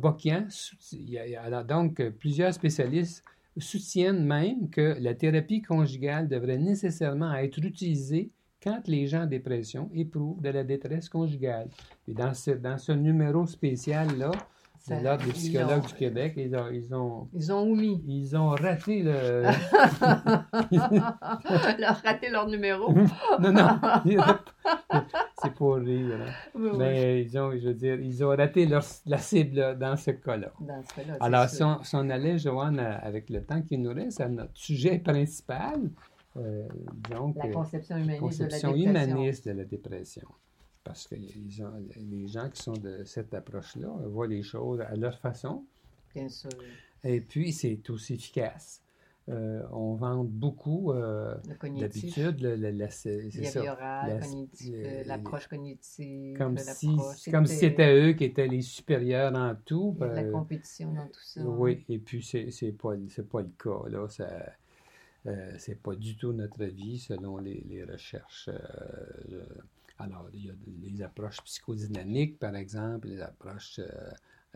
sout- 0.50 0.92
il 0.92 1.10
y 1.10 1.18
a- 1.18 1.26
il 1.26 1.32
y 1.32 1.36
a- 1.36 1.42
alors, 1.42 1.64
donc, 1.64 2.00
euh, 2.00 2.10
plusieurs 2.10 2.52
spécialistes 2.54 3.24
soutiennent 3.58 4.24
même 4.24 4.68
que 4.70 4.96
la 5.00 5.14
thérapie 5.14 5.62
conjugale 5.62 6.28
devrait 6.28 6.58
nécessairement 6.58 7.32
être 7.34 7.58
utilisée 7.64 8.30
quand 8.64 8.88
les 8.88 9.06
gens 9.06 9.24
en 9.24 9.26
dépression 9.26 9.90
éprouvent 9.94 10.40
de 10.40 10.48
la 10.48 10.64
détresse 10.64 11.10
conjugale. 11.10 11.68
Et 12.08 12.14
dans 12.14 12.32
ce, 12.32 12.52
dans 12.52 12.78
ce 12.78 12.92
numéro 12.92 13.46
spécial-là, 13.46 14.30
de 14.86 15.02
l'Ordre 15.02 15.24
des 15.24 15.30
ils 15.30 15.34
psychologues 15.34 15.82
ont- 15.82 15.86
du 15.86 15.94
Québec, 15.94 16.34
ils 16.36 16.54
ont, 16.54 16.68
ils 16.70 16.94
ont, 16.94 17.28
Ils 17.32 17.50
ont 17.52 17.60
omis. 17.62 18.04
ils 18.06 18.36
ont 18.36 18.50
raté 18.50 19.02
le... 19.02 19.42
leur 21.80 21.96
raté 22.04 22.28
leur 22.30 22.46
numéro. 22.48 22.92
non, 23.40 23.52
non, 23.52 23.78
c'est 25.42 25.52
pour 25.54 25.76
rire. 25.76 26.18
hein. 26.20 26.30
Oui, 26.54 26.68
oui. 26.72 26.78
Mais 26.78 27.22
ils 27.22 27.38
ont, 27.38 27.50
je 27.52 27.68
veux 27.68 27.74
dire, 27.74 28.00
ils 28.00 28.22
ont 28.24 28.28
raté 28.36 28.66
leur, 28.66 28.84
la 29.06 29.18
cible 29.18 29.76
dans 29.78 29.96
ce 29.96 30.10
cas-là. 30.12 30.52
Dans 30.60 30.82
ce 30.82 30.94
cas-là, 30.96 31.14
c'est 31.18 31.22
Alors, 31.24 31.48
si 31.48 31.62
on, 31.62 31.82
si 31.82 31.96
on 31.96 32.10
allait, 32.10 32.38
Joanne, 32.38 32.78
avec 32.80 33.30
le 33.30 33.42
temps 33.44 33.62
qui 33.62 33.78
nous 33.78 33.92
reste, 33.92 34.20
à 34.20 34.28
notre 34.28 34.56
sujet 34.56 34.98
principal, 34.98 35.80
euh, 36.36 36.66
donc, 37.10 37.36
La 37.36 37.46
euh, 37.46 37.52
conception 37.52 37.96
humaniste 37.96 38.20
conception 38.20 38.70
de 38.72 38.76
la 38.76 38.82
dépression. 38.84 38.90
humaniste 39.16 39.44
de 39.46 39.52
la 39.52 39.64
dépression. 39.64 40.28
Parce 40.82 41.06
que 41.06 41.14
ils 41.16 41.62
ont- 41.64 41.82
les 41.96 42.26
gens 42.28 42.48
qui 42.50 42.62
sont 42.62 42.72
de 42.74 43.04
cette 43.04 43.32
approche-là 43.34 43.88
voient 44.06 44.26
les 44.26 44.42
choses 44.42 44.80
à 44.80 44.94
leur 44.96 45.18
façon, 45.18 45.64
Bien 46.14 46.28
sûr. 46.28 46.50
et 47.02 47.20
puis 47.20 47.52
c'est 47.52 47.88
aussi 47.90 48.14
efficace. 48.14 48.80
Euh, 49.30 49.62
on 49.72 49.94
vante 49.94 50.28
beaucoup, 50.28 50.92
euh, 50.92 51.34
d'habitude, 51.62 52.42
l'approche 55.06 55.48
cognitive. 55.48 56.36
Comme 56.36 56.58
si, 56.58 56.96
comme 57.30 57.46
si 57.46 57.56
c'était 57.56 57.94
eux 57.94 58.12
qui 58.12 58.24
étaient 58.24 58.46
les 58.48 58.60
supérieurs 58.60 59.34
en 59.34 59.54
tout. 59.64 59.96
La 60.00 60.24
compétition 60.24 60.92
dans 60.92 61.06
tout 61.06 61.22
ça. 61.22 61.42
Oui, 61.42 61.84
et 61.88 61.98
puis 61.98 62.22
c'est 62.22 62.50
c'est 62.50 62.72
pas, 62.72 62.90
c'est 63.08 63.28
pas 63.28 63.40
le 63.40 63.50
cas. 63.58 63.88
Là. 63.88 64.08
Ça, 64.08 64.28
euh, 65.26 65.54
c'est 65.58 65.80
pas 65.82 65.94
du 65.94 66.16
tout 66.16 66.32
notre 66.32 66.62
avis 66.64 66.98
selon 66.98 67.38
les, 67.38 67.62
les 67.68 67.84
recherches. 67.84 68.48
euh, 68.48 69.44
alors, 69.98 70.28
il 70.32 70.46
y 70.46 70.50
a 70.50 70.54
les 70.82 71.02
approches 71.02 71.40
psychodynamiques, 71.44 72.38
par 72.38 72.56
exemple, 72.56 73.08
les 73.08 73.20
approches 73.20 73.78
euh, 73.78 74.10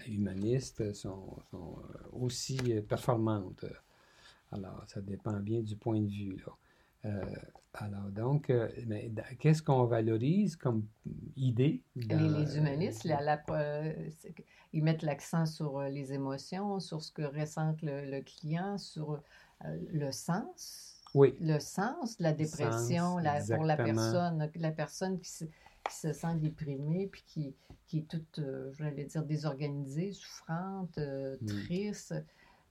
humanistes 0.06 0.92
sont, 0.94 1.37
sont, 1.50 1.78
euh, 1.78 2.08
aussi 2.12 2.56
performantes. 2.88 3.64
Alors, 4.50 4.82
ça 4.88 5.00
dépend 5.00 5.38
bien 5.40 5.60
du 5.60 5.76
point 5.76 6.00
de 6.00 6.08
vue. 6.08 6.37
Là. 6.44 6.52
Euh, 7.04 7.37
alors, 7.75 8.08
donc, 8.10 8.50
euh, 8.50 8.68
qu'est-ce 9.38 9.62
qu'on 9.62 9.84
valorise 9.84 10.56
comme 10.56 10.87
idée? 11.37 11.82
dans- 11.94 12.16
Les, 12.16 12.28
les 12.28 12.56
humanistes, 12.56 13.04
la- 13.04 13.20
la- 13.20 13.44
euh, 13.50 14.10
ils 14.72 14.82
mettent 14.82 15.02
l'accent 15.02 15.46
sur 15.46 15.80
les 15.82 16.12
émotions, 16.12 16.80
sur 16.80 17.02
ce 17.02 17.12
que 17.12 17.22
ressent 17.22 17.76
le, 17.82 18.10
le 18.10 18.20
client, 18.22 18.78
sur 18.78 19.22
le 19.64 20.10
sens. 20.12 20.94
Oui, 21.14 21.34
Le 21.40 21.58
sens 21.58 22.18
de 22.18 22.22
la 22.22 22.32
dépression 22.34 23.14
sens, 23.14 23.22
la- 23.22 23.56
pour 23.56 23.64
la 23.64 23.76
personne, 23.76 24.50
la 24.56 24.70
personne 24.72 25.18
qui 25.20 25.30
se, 25.30 25.44
qui 25.46 25.96
se 25.96 26.12
sent 26.12 26.34
déprimée, 26.36 27.06
puis 27.06 27.24
qui, 27.26 27.54
qui 27.86 27.98
est 28.00 28.08
toute, 28.08 28.38
euh, 28.40 28.70
je 28.74 28.84
vais 28.84 29.04
dire, 29.04 29.24
désorganisée, 29.24 30.12
souffrante, 30.12 30.98
euh, 30.98 31.36
Mm. 31.40 31.46
triste. 31.46 32.14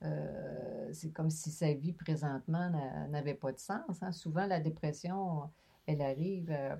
Euh, 0.04 0.88
c'est 0.92 1.10
comme 1.10 1.30
si 1.30 1.50
sa 1.50 1.72
vie 1.74 1.92
présentement 1.92 2.70
n'a- 2.70 3.08
n'avait 3.08 3.34
pas 3.34 3.50
de 3.50 3.58
sens. 3.58 4.00
hein. 4.02 4.12
Souvent, 4.12 4.46
la 4.46 4.60
dépression, 4.60 5.50
elle 5.86 6.00
arrive 6.02 6.50
euh, 6.50 6.76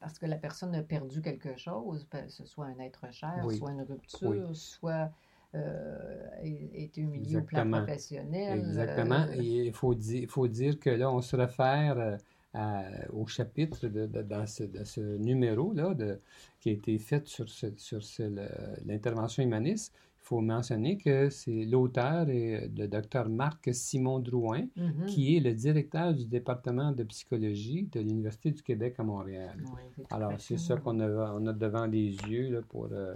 parce 0.00 0.18
que 0.18 0.26
la 0.26 0.36
personne 0.36 0.74
a 0.74 0.82
perdu 0.82 1.20
quelque 1.22 1.56
chose, 1.56 2.06
que 2.10 2.28
ce 2.28 2.44
soit 2.44 2.66
un 2.66 2.78
être 2.80 3.12
cher, 3.12 3.42
Oui. 3.44 3.56
soit 3.56 3.70
une 3.72 3.82
rupture, 3.82 4.28
Oui. 4.50 4.54
soit 4.56 5.10
est 5.54 6.70
est 6.74 6.96
humilié 6.96 7.36
au 7.36 7.42
plan 7.42 7.60
Exactement. 7.60 7.76
professionnel. 7.84 8.58
Exactement. 8.58 9.26
euh, 9.28 9.34
Et 9.40 9.66
il 9.66 9.72
faut 9.72 9.94
dire, 9.94 10.28
faut 10.28 10.48
dire 10.48 10.78
que 10.78 10.90
là, 10.90 11.10
on 11.12 11.20
se 11.20 11.36
réfère 11.36 11.98
euh, 11.98 12.16
à- 12.54 12.84
au 13.12 13.26
chapitre 13.26 13.86
de, 13.88 14.06
de- 14.06 14.22
dans 14.22 14.46
ce, 14.46 14.64
de 14.64 14.84
ce 14.84 15.00
numéro-là 15.18 15.94
de- 15.94 16.18
qui 16.60 16.70
a 16.70 16.72
été 16.72 16.98
fait 16.98 17.26
sur, 17.26 17.48
ce- 17.48 17.76
sur 17.76 18.02
ce- 18.02 18.22
le- 18.22 18.48
l'intervention 18.86 19.42
humaniste. 19.42 19.94
Il 20.24 20.24
faut 20.26 20.40
mentionner 20.40 20.96
que 20.98 21.30
c'est 21.30 21.64
l'auteur 21.64 22.28
et 22.28 22.68
le 22.76 22.86
docteur 22.86 23.28
Marc 23.28 23.70
Simon 23.74 24.20
Drouin, 24.20 24.66
mhm. 24.76 25.06
qui 25.06 25.36
est 25.36 25.40
le 25.40 25.52
directeur 25.52 26.14
du 26.14 26.26
département 26.26 26.92
de 26.92 27.02
psychologie 27.04 27.88
de 27.90 28.00
l'Université 28.00 28.52
du 28.52 28.62
Québec 28.62 28.94
à 28.98 29.02
Montréal. 29.02 29.56
Oui, 29.64 30.04
Alors, 30.10 30.32
c'est 30.38 30.58
ça 30.58 30.76
qu'on 30.76 31.00
a, 31.00 31.34
on 31.34 31.46
a 31.48 31.52
devant 31.52 31.86
les 31.86 32.10
yeux 32.28 32.50
là, 32.52 32.60
pour 32.68 32.84
euh, 32.92 32.92
euh, 32.92 33.14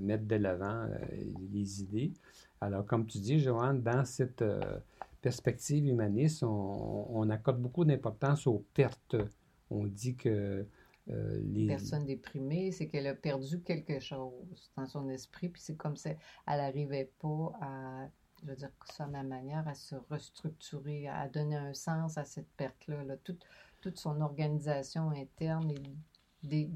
mettre 0.00 0.24
de 0.26 0.36
l'avant 0.36 0.84
euh, 0.84 0.98
les 1.52 1.82
idées. 1.82 2.12
Alors, 2.60 2.86
comme 2.86 3.06
tu 3.06 3.18
dis, 3.18 3.40
Joanne, 3.40 3.82
dans 3.82 4.04
cette 4.04 4.42
euh, 4.42 4.78
perspective 5.20 5.86
humaniste, 5.86 6.42
on, 6.42 7.28
accorde 7.30 7.60
beaucoup 7.60 7.84
d'importance 7.84 8.46
aux 8.46 8.64
pertes. 8.74 9.16
On 9.70 9.86
dit 9.86 10.16
que 10.16 10.66
euh, 11.10 11.40
les... 11.52 11.66
Personne 11.66 12.04
déprimée, 12.04 12.70
c'est 12.72 12.86
qu'elle 12.86 13.06
a 13.06 13.14
perdu 13.14 13.60
quelque 13.60 13.98
chose 14.00 14.70
dans 14.76 14.86
son 14.86 15.08
esprit, 15.08 15.48
puis 15.48 15.60
c'est 15.60 15.76
comme 15.76 15.96
si 15.96 16.08
elle 16.08 16.18
n'arrivait 16.46 17.10
pas 17.20 17.52
à, 17.60 18.08
je 18.42 18.48
veux 18.48 18.56
dire 18.56 18.70
ça 18.92 19.06
ma 19.06 19.22
manière, 19.22 19.66
à 19.66 19.74
se 19.74 19.96
restructurer, 20.10 21.08
à 21.08 21.28
donner 21.28 21.56
un 21.56 21.74
sens 21.74 22.18
à 22.18 22.24
cette 22.24 22.50
perte-là. 22.56 23.02
là. 23.04 23.16
Toute, 23.16 23.44
toute 23.80 23.98
son 23.98 24.20
organisation 24.20 25.10
interne 25.10 25.70
est 25.70 26.46
dé- 26.46 26.70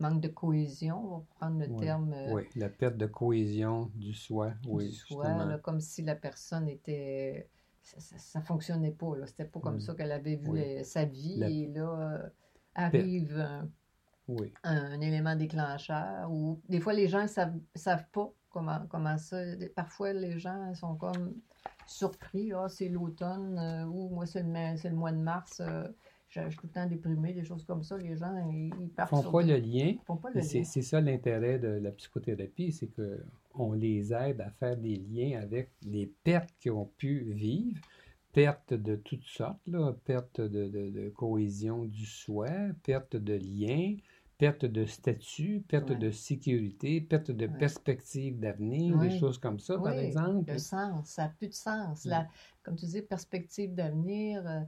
manque 0.00 0.20
de 0.20 0.28
cohésion, 0.28 0.98
on 1.14 1.18
va 1.18 1.24
prendre 1.38 1.58
le 1.58 1.68
Oui, 1.68 1.76
terme 1.78 2.12
euh, 2.14 2.32
oui, 2.32 2.42
la 2.56 2.68
perte 2.68 2.96
de 2.96 3.06
cohésion 3.06 3.90
du 3.94 4.12
soi, 4.14 4.52
du 4.64 4.90
soi, 4.92 5.44
là, 5.44 5.58
comme 5.58 5.80
si 5.80 6.02
la 6.02 6.14
personne 6.16 6.68
était... 6.68 7.50
Ça, 7.82 7.98
ça 8.18 8.42
fonctionnait 8.42 8.92
pas, 8.92 9.16
là. 9.16 9.26
C'était 9.26 9.46
pas 9.46 9.60
comme 9.60 9.76
Mm. 9.76 9.86
ça 9.86 9.94
qu'elle 9.94 10.12
avait 10.12 10.36
vu 10.36 10.50
Oui. 10.50 10.84
sa 10.84 11.04
vie, 11.06 11.40
La- 11.40 11.48
et 11.48 11.68
là, 11.68 12.20
euh, 12.24 12.28
arrive 12.74 13.38
un, 13.38 13.70
Oui, 14.28 14.52
un 14.64 15.00
élément 15.00 15.36
déclencheur, 15.36 16.30
ou 16.30 16.62
des 16.68 16.80
fois, 16.80 16.92
les 16.92 17.08
gens 17.08 17.22
ne 17.22 17.26
savent, 17.28 17.58
savent 17.74 18.08
pas 18.12 18.32
comment, 18.50 18.86
comment 18.88 19.18
ça... 19.18 19.38
Parfois, 19.74 20.12
les 20.12 20.38
gens 20.38 20.74
sont 20.74 20.96
comme 20.96 21.40
surpris, 21.86 22.52
ah, 22.52 22.68
c'est 22.68 22.88
l'automne, 22.88 23.58
euh, 23.58 23.86
ou 23.86 24.10
moi, 24.10 24.26
c'est 24.26 24.42
le, 24.42 24.88
le 24.88 24.94
mois 24.96 25.12
de 25.12 25.18
mars, 25.18 25.60
je, 26.30 26.40
je 26.42 26.48
suis 26.48 26.56
tout 26.58 26.66
le 26.66 26.72
temps 26.72 26.86
déprimée, 26.86 27.32
des 27.34 27.44
choses 27.44 27.64
comme 27.64 27.82
ça. 27.82 27.98
Les 27.98 28.16
gens, 28.16 28.34
ils, 28.50 28.70
ils 28.80 28.88
partent 28.88 29.10
font 29.10 29.20
sur 29.22 29.32
pas 29.32 29.42
des- 29.42 29.60
le 29.60 29.66
lien. 29.66 29.94
font 30.06 30.16
pas 30.16 30.30
le 30.30 30.40
lien. 30.40 30.64
c'est 30.64 30.82
ça 30.82 31.00
l'intérêt 31.00 31.58
de 31.58 31.68
la 31.68 31.90
psychothérapie, 31.90 32.72
c'est 32.72 32.86
que 32.88 33.20
on 33.54 33.72
les 33.72 34.12
aide 34.14 34.40
à 34.40 34.50
faire 34.50 34.76
des 34.76 34.96
liens 34.96 35.40
avec 35.40 35.70
les 35.84 36.06
pertes 36.06 36.54
qu'ils 36.60 36.70
ont 36.72 36.90
pu 36.96 37.32
vivre, 37.34 37.80
pertes 38.32 38.74
de 38.74 38.94
toutes 38.96 39.24
sortes, 39.26 39.58
là, 39.66 39.92
perte 40.04 40.40
de, 40.40 40.68
de- 40.68 40.90
de 40.90 41.08
cohésion 41.10 41.84
du 41.84 42.06
soi, 42.06 42.46
perte 42.84 43.16
de 43.16 43.34
lien, 43.34 43.96
perte 44.38 44.64
de 44.64 44.84
statut, 44.86 45.64
perte 45.68 45.90
Ouais. 45.90 45.96
de 45.96 46.10
sécurité, 46.12 47.00
perte 47.00 47.32
de 47.32 47.46
Ouais. 47.46 47.58
perspective 47.58 48.38
d'avenir, 48.38 48.96
des 48.98 49.18
choses 49.18 49.36
comme 49.36 49.58
ça, 49.58 49.76
par 49.78 49.92
exemple. 49.94 50.52
Le 50.52 50.58
sens, 50.58 51.08
ça 51.08 51.24
n'a 51.24 51.28
plus 51.30 51.48
de 51.48 51.54
sens. 51.54 52.06
Mm. 52.06 52.08
La- 52.08 52.28
comme 52.62 52.76
tu 52.76 52.86
dis, 52.86 53.02
perspective 53.02 53.74
d'avenir, 53.74 54.46
euh, 54.46 54.60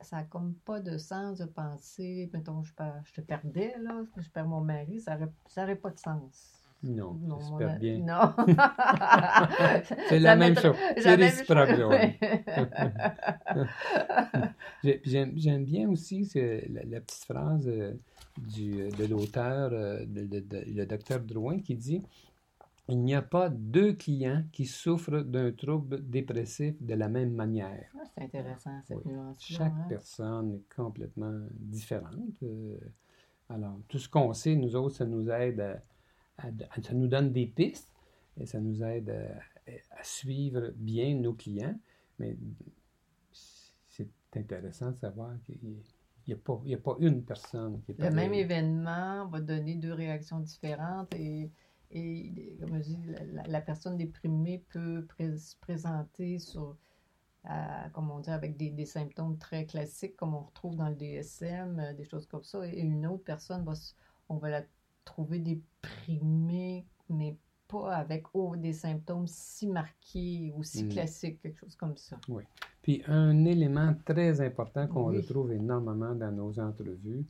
ça 0.00 0.16
n'a 0.16 0.24
comme 0.24 0.54
pas 0.64 0.80
de 0.80 0.96
sens 0.98 1.38
de 1.38 1.44
penser, 1.46 2.30
mettons, 2.32 2.62
je, 2.62 2.72
je 3.04 3.12
te 3.14 3.20
perdais, 3.20 3.74
là, 3.80 4.02
je 4.16 4.28
perds 4.30 4.46
mon 4.46 4.60
mari, 4.60 5.00
ça 5.00 5.16
n'aurait 5.56 5.76
pas 5.76 5.90
de 5.90 5.98
sens. 5.98 6.58
Non, 6.84 7.14
Non, 7.22 7.38
ça 7.58 7.70
a- 7.70 7.78
bien. 7.78 7.98
Non. 7.98 8.34
C'est 10.08 10.18
la 10.18 10.30
Ça 10.30 10.36
même 10.36 10.56
chose. 10.58 10.74
C'est 10.98 11.14
réciproque, 11.14 11.68
J'aime 15.04 15.64
bien 15.64 15.88
aussi 15.88 16.28
la, 16.34 16.82
la 16.84 17.00
petite 17.00 17.24
phrase 17.24 17.68
euh, 17.68 17.92
du, 18.36 18.88
de 18.88 19.04
l'auteur, 19.06 19.70
euh, 19.72 20.04
le 20.08 20.84
docteur 20.84 21.20
Drouin, 21.20 21.60
qui 21.60 21.76
dit 21.76 22.02
Il 22.92 22.98
n'y 23.00 23.14
a 23.14 23.22
pas 23.22 23.48
deux 23.48 23.94
clients 23.94 24.44
qui 24.52 24.66
souffrent 24.66 25.22
d'un 25.22 25.50
trouble 25.50 26.06
dépressif 26.06 26.74
de 26.82 26.92
la 26.94 27.08
même 27.08 27.32
manière. 27.32 27.88
Ah, 27.98 28.02
c'est 28.14 28.24
intéressant, 28.24 28.82
cette 28.86 28.98
Oui. 28.98 29.12
nuance-là. 29.12 29.56
Chaque 29.56 29.72
hein. 29.72 29.86
personne 29.88 30.52
est 30.56 30.74
complètement 30.76 31.40
différente. 31.58 32.42
euh, 32.42 32.76
alors, 33.48 33.78
tout 33.88 33.98
ce 33.98 34.10
qu'on 34.10 34.34
sait, 34.34 34.56
nous 34.56 34.76
autres, 34.76 34.96
ça 34.96 35.06
nous 35.06 35.30
aide 35.30 35.60
à, 35.60 35.80
à- 36.36 36.48
à- 36.48 36.82
ça 36.82 36.92
nous 36.92 37.08
donne 37.08 37.32
des 37.32 37.46
pistes 37.46 37.88
et 38.38 38.44
ça 38.44 38.60
nous 38.60 38.82
aide 38.82 39.08
à, 39.08 39.70
à 39.98 40.04
suivre 40.04 40.70
bien 40.76 41.14
nos 41.14 41.32
clients. 41.32 41.78
Mais 42.18 42.36
c'est 43.88 44.08
intéressant 44.36 44.90
de 44.90 44.96
savoir 44.98 45.32
qu'il 45.46 45.58
n'y 46.28 46.34
a, 46.34 46.36
a 46.36 46.78
pas 46.78 46.96
une 47.00 47.22
personne 47.24 47.80
qui 47.82 47.92
est 47.92 47.98
Le 47.98 48.10
même 48.10 48.34
événement 48.34 49.26
va 49.28 49.40
donner 49.40 49.76
deux 49.76 49.94
réactions 49.94 50.40
différentes 50.40 51.14
et, 51.14 51.50
et 51.92 52.56
comme 52.60 52.76
je 52.78 52.82
dis, 52.82 52.98
la, 53.46 53.60
personne 53.60 53.96
déprimée 53.96 54.64
peut 54.70 55.04
pré- 55.08 55.36
se 55.36 55.56
présenter 55.56 56.38
sur, 56.38 56.76
à- 57.44 57.88
comme 57.92 58.10
on 58.10 58.20
dit, 58.20 58.30
avec 58.30 58.56
des, 58.56 58.70
des 58.70 58.86
symptômes 58.86 59.38
très 59.38 59.66
classiques 59.66 60.16
comme 60.16 60.34
on 60.34 60.40
retrouve 60.42 60.76
dans 60.76 60.88
le 60.88 60.94
DSM, 60.94 61.78
euh, 61.80 61.92
des 61.94 62.04
choses 62.04 62.26
comme 62.26 62.44
ça. 62.44 62.66
Et 62.66 62.80
une 62.80 63.06
autre 63.06 63.24
personne, 63.24 63.64
va, 63.64 63.72
on 64.28 64.36
va 64.36 64.50
la 64.50 64.62
trouver 65.04 65.38
déprimée, 65.40 66.86
mais 67.08 67.36
pas 67.68 67.94
avec 67.96 68.24
oh, 68.34 68.56
des 68.56 68.72
symptômes 68.72 69.26
si 69.26 69.66
marqués 69.66 70.52
ou 70.56 70.62
si 70.62 70.84
Mm. 70.84 70.88
classiques, 70.88 71.40
quelque 71.42 71.58
chose 71.58 71.76
comme 71.76 71.96
ça. 71.96 72.18
Puis 72.82 73.02
un 73.06 73.44
élément 73.44 73.94
très 74.04 74.40
important 74.40 74.86
qu'on 74.88 75.06
Oui. 75.06 75.16
retrouve 75.18 75.52
énormément 75.52 76.14
dans 76.14 76.32
nos 76.32 76.58
entrevues, 76.58 77.24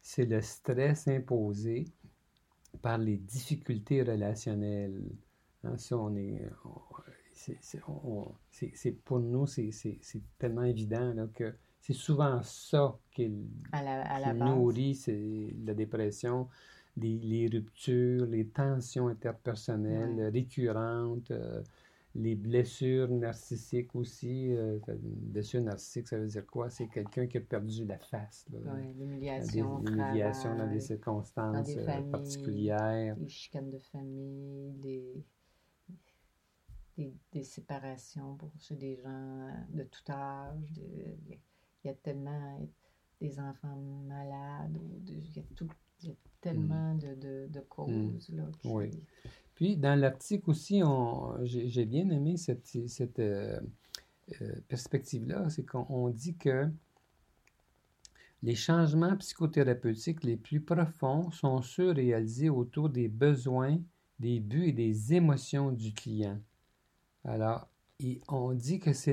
c'est 0.00 0.24
le 0.26 0.40
stress 0.40 1.08
imposé 1.08 1.86
par 2.84 2.98
les 2.98 3.16
difficultés 3.16 4.02
relationnelles. 4.02 5.00
Hein, 5.64 5.78
ça, 5.78 5.96
on 5.96 6.14
est, 6.16 6.42
on- 6.66 7.00
c'est, 7.32 7.56
c'est- 7.62 7.80
on- 7.88 8.30
c'est- 8.50 8.72
c'est- 8.74 8.92
pour 8.92 9.20
nous, 9.20 9.46
c'est, 9.46 9.70
c'est- 9.70 9.96
c'est 10.02 10.20
tellement 10.38 10.64
évident 10.64 11.14
là, 11.14 11.26
que 11.32 11.54
c'est 11.80 11.94
souvent 11.94 12.42
ça 12.42 12.94
qui, 13.10 13.32
nourrit 14.34 14.94
c'est 14.94 15.54
la 15.64 15.72
dépression, 15.72 16.48
les 17.22 17.48
ruptures, 17.50 18.26
les 18.26 18.48
tensions 18.48 19.08
interpersonnelles 19.08 20.16
Ouais. 20.16 20.28
récurrentes, 20.28 21.30
euh, 21.30 21.62
les 22.14 22.34
blessures 22.36 23.08
narcissiques 23.08 23.94
aussi. 23.94 24.52
euh, 24.52 24.78
blessure 25.02 25.62
narcissique, 25.62 26.08
ça 26.08 26.18
veut 26.18 26.28
dire 26.28 26.46
quoi? 26.46 26.70
C'est 26.70 26.88
quelqu'un 26.88 27.26
qui 27.26 27.38
a 27.38 27.40
perdu 27.40 27.84
la 27.84 27.98
face. 27.98 28.44
Des 28.48 28.58
l'humiliation, 28.94 29.76
au 29.76 29.80
humiliations 29.80 30.56
dans 30.56 30.70
des 30.70 30.80
circonstances 30.80 31.66
des 31.66 31.78
euh, 31.78 31.84
familles. 31.84 32.10
particulières. 32.10 33.16
des 33.16 33.28
chicanes 33.28 33.70
de 33.70 33.78
famille, 33.78 34.72
des, 34.74 35.24
des, 36.96 37.12
des 37.32 37.42
séparations 37.42 38.36
pour 38.36 38.50
chez 38.60 38.76
des 38.76 38.96
gens 38.96 39.48
de 39.70 39.82
tout 39.84 40.12
âge. 40.12 40.60
Il 40.76 41.38
y, 41.84 41.88
a- 41.88 41.94
tellement 41.94 42.58
des 43.20 43.38
enfants 43.40 43.76
malades, 44.06 44.76
ou 44.76 45.00
de- 45.00 45.12
il 45.14 45.36
y 45.36 45.40
a, 45.40 45.42
tout, 45.54 45.68
il 46.02 46.08
y 46.08 46.12
a 46.12 46.14
tellement 46.40 46.94
de, 46.94 47.14
de, 47.14 47.46
de 47.50 47.60
causes. 47.60 48.28
Là, 48.30 48.44
qui- 48.60 48.68
Mm. 48.68 48.72
Oui. 48.74 48.90
Puis 49.54 49.76
dans 49.76 49.98
l'article 49.98 50.50
aussi, 50.50 50.82
j'ai 51.42 51.84
bien 51.84 52.08
aimé 52.10 52.36
cette, 52.36 53.18
euh, 53.18 53.60
euh, 54.40 54.54
perspective-là, 54.68 55.48
c'est 55.50 55.64
qu'on 55.64 55.86
on 55.88 56.08
dit 56.08 56.36
que 56.36 56.68
les 58.42 58.54
changements 58.54 59.16
psychothérapeutiques 59.16 60.24
les 60.24 60.36
plus 60.36 60.60
profonds 60.60 61.30
sont 61.30 61.62
ceux 61.62 61.92
réalisés 61.92 62.50
autour 62.50 62.90
des 62.90 63.08
besoins, 63.08 63.78
des 64.18 64.40
buts 64.40 64.68
et 64.68 64.72
des 64.72 65.14
émotions 65.14 65.72
du 65.72 65.94
client. 65.94 66.38
Alors, 67.24 67.68
et 68.00 68.20
on 68.28 68.52
dit 68.52 68.80
que 68.80 68.92
ce 68.92 69.12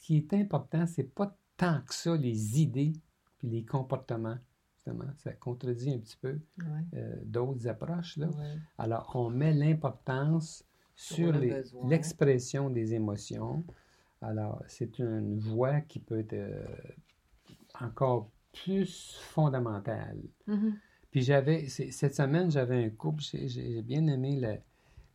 qui 0.00 0.16
est 0.16 0.32
important, 0.32 0.86
c'est 0.86 1.14
pas 1.14 1.36
tant 1.56 1.80
que 1.86 1.94
ça 1.94 2.16
les 2.16 2.60
idées 2.60 2.92
puis 3.38 3.48
les 3.48 3.64
comportements. 3.64 4.38
Justement, 4.84 5.12
ça 5.18 5.32
contredit 5.34 5.92
un 5.92 5.98
petit 5.98 6.16
peu 6.16 6.40
Ouais, 6.58 6.64
euh, 6.94 7.14
d'autres 7.24 7.68
approches. 7.68 8.16
Là. 8.16 8.26
ouais. 8.26 8.56
Alors, 8.78 9.12
on 9.14 9.30
met 9.30 9.52
l'importance 9.52 10.64
Sur 10.96 11.32
le 11.32 11.62
l'expression 11.88 12.68
des 12.68 12.92
émotions. 12.94 13.64
Alors, 14.20 14.62
c'est 14.66 14.98
une 14.98 15.38
voie 15.38 15.80
qui 15.82 16.00
peut 16.00 16.18
être 16.18 16.32
euh, 16.32 16.64
encore 17.80 18.30
plus 18.52 19.16
fondamentale. 19.20 20.18
Mhm. 20.48 20.76
Puis 21.12 21.22
j'avais, 21.22 21.68
cette 21.68 22.14
semaine, 22.16 22.50
j'avais 22.50 22.84
un 22.84 22.90
couple, 22.90 23.22
j'ai- 23.22 23.82
bien 23.82 24.06
aimé 24.08 24.36
la, 24.36 24.56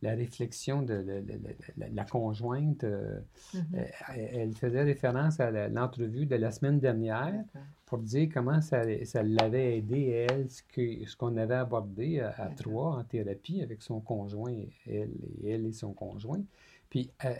la 0.02 0.14
réflexion 0.14 0.82
de 0.82 0.94
la, 0.94 1.02
la- 1.02 1.20
la- 1.20 1.76
la- 1.76 1.88
la 1.88 2.04
conjointe. 2.04 2.84
euh, 2.84 3.18
Mhm. 3.54 3.60
euh, 3.74 3.84
elle, 4.14 4.30
elle 4.34 4.54
faisait 4.54 4.82
référence 4.82 5.40
à 5.40 5.50
l'entrevue 5.68 6.26
de 6.26 6.36
la 6.36 6.50
semaine 6.50 6.78
dernière 6.78 7.44
pour 7.86 7.98
dire 7.98 8.28
comment 8.32 8.60
ça, 8.60 8.82
ça 9.04 9.22
l'avait 9.22 9.78
aidé, 9.78 10.26
elle, 10.30 10.48
ce 10.50 10.62
que- 10.62 11.06
ce 11.06 11.16
qu'on 11.16 11.36
avait 11.36 11.54
abordé 11.54 12.20
à, 12.20 12.30
à 12.36 12.48
trois 12.50 12.96
en 12.98 13.04
thérapie 13.04 13.62
avec 13.62 13.82
son 13.82 14.00
conjoint, 14.00 14.54
elle 14.86 15.10
et 15.42 15.50
elle 15.50 15.66
et 15.66 15.72
son 15.72 15.92
conjoint. 15.92 16.42
Puis 16.90 17.10
euh, 17.24 17.34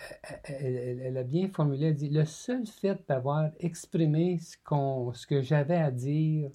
elle, 0.45 0.77
elle- 0.77 1.01
elle 1.01 1.17
a 1.17 1.23
bien 1.25 1.49
formulé, 1.49 1.87
elle 1.87 1.95
dit, 1.95 2.11
le 2.11 2.25
seul 2.25 2.67
fait 2.67 2.99
d'avoir 3.09 3.51
exprimé 3.61 4.39
ce, 4.39 4.57
qu'on, 4.65 5.13
ce 5.15 5.27
que 5.27 5.43
j'avais 5.43 5.77
à 5.77 5.91
dire, 5.91 6.51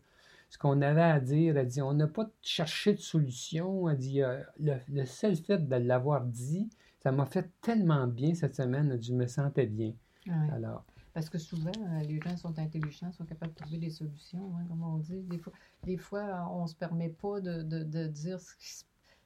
ce 0.53 0.59
qu'on 0.59 0.83
avait 0.83 1.01
à 1.01 1.19
dire, 1.19 1.57
elle 1.57 1.67
dit, 1.67 1.81
on 1.81 1.93
n'a 1.95 2.05
pas 2.05 2.29
cherché 2.43 2.93
de 2.93 2.99
solution, 2.99 3.89
elle 3.89 3.97
dit, 3.97 4.21
euh, 4.21 4.39
le, 4.59 4.75
le 4.87 5.03
seul 5.07 5.35
fait 5.35 5.57
de 5.57 5.75
l'avoir 5.77 6.23
dit, 6.25 6.69
ça 7.01 7.11
m'a 7.11 7.25
fait 7.25 7.49
tellement 7.59 8.05
bien 8.05 8.35
cette 8.35 8.55
semaine, 8.55 8.91
elle 8.91 8.99
dit, 8.99 9.07
je 9.07 9.13
me 9.15 9.25
sentais 9.25 9.65
bien. 9.65 9.93
Ouais. 10.27 10.51
Alors, 10.53 10.83
Parce 11.11 11.27
que 11.27 11.39
souvent, 11.39 11.71
euh, 11.79 12.01
les 12.03 12.19
gens 12.21 12.37
sont 12.37 12.59
intelligents, 12.59 13.11
sont 13.13 13.25
capables 13.25 13.51
de 13.53 13.57
trouver 13.57 13.79
des 13.79 13.89
solutions, 13.89 14.51
hein, 14.55 14.65
comme 14.69 14.83
on 14.83 14.97
dit. 14.97 15.21
Des 15.23 15.39
fois, 15.39 15.53
des 15.85 15.97
fois 15.97 16.19
euh, 16.21 16.43
on 16.51 16.61
ne 16.63 16.67
se 16.67 16.75
permet 16.75 17.09
pas 17.09 17.41
de, 17.41 17.63
de- 17.63 17.83
de 17.83 18.05
dire, 18.05 18.39
ce 18.39 18.55
qui 18.57 18.71
se- 18.73 18.83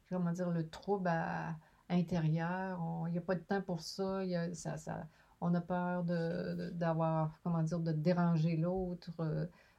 comment 0.10 0.32
dire, 0.32 0.50
le 0.50 0.70
trouble 0.70 1.10
à- 1.10 1.58
intérieur. 1.90 2.80
Il 3.08 3.12
n'y 3.12 3.18
a 3.18 3.22
pas 3.22 3.36
de 3.36 3.42
temps 3.42 3.62
pour 3.62 3.82
ça. 3.82 4.24
y 4.24 4.34
a- 4.34 4.54
ça, 4.54 4.78
ça- 4.78 5.06
on 5.42 5.54
a 5.54 5.62
peur 5.62 6.04
de- 6.06 6.56
de- 6.56 6.70
d'avoir, 6.72 7.38
comment 7.44 7.64
dire, 7.64 7.80
de 7.82 7.92
déranger 7.92 8.56
l'autre. 8.56 9.12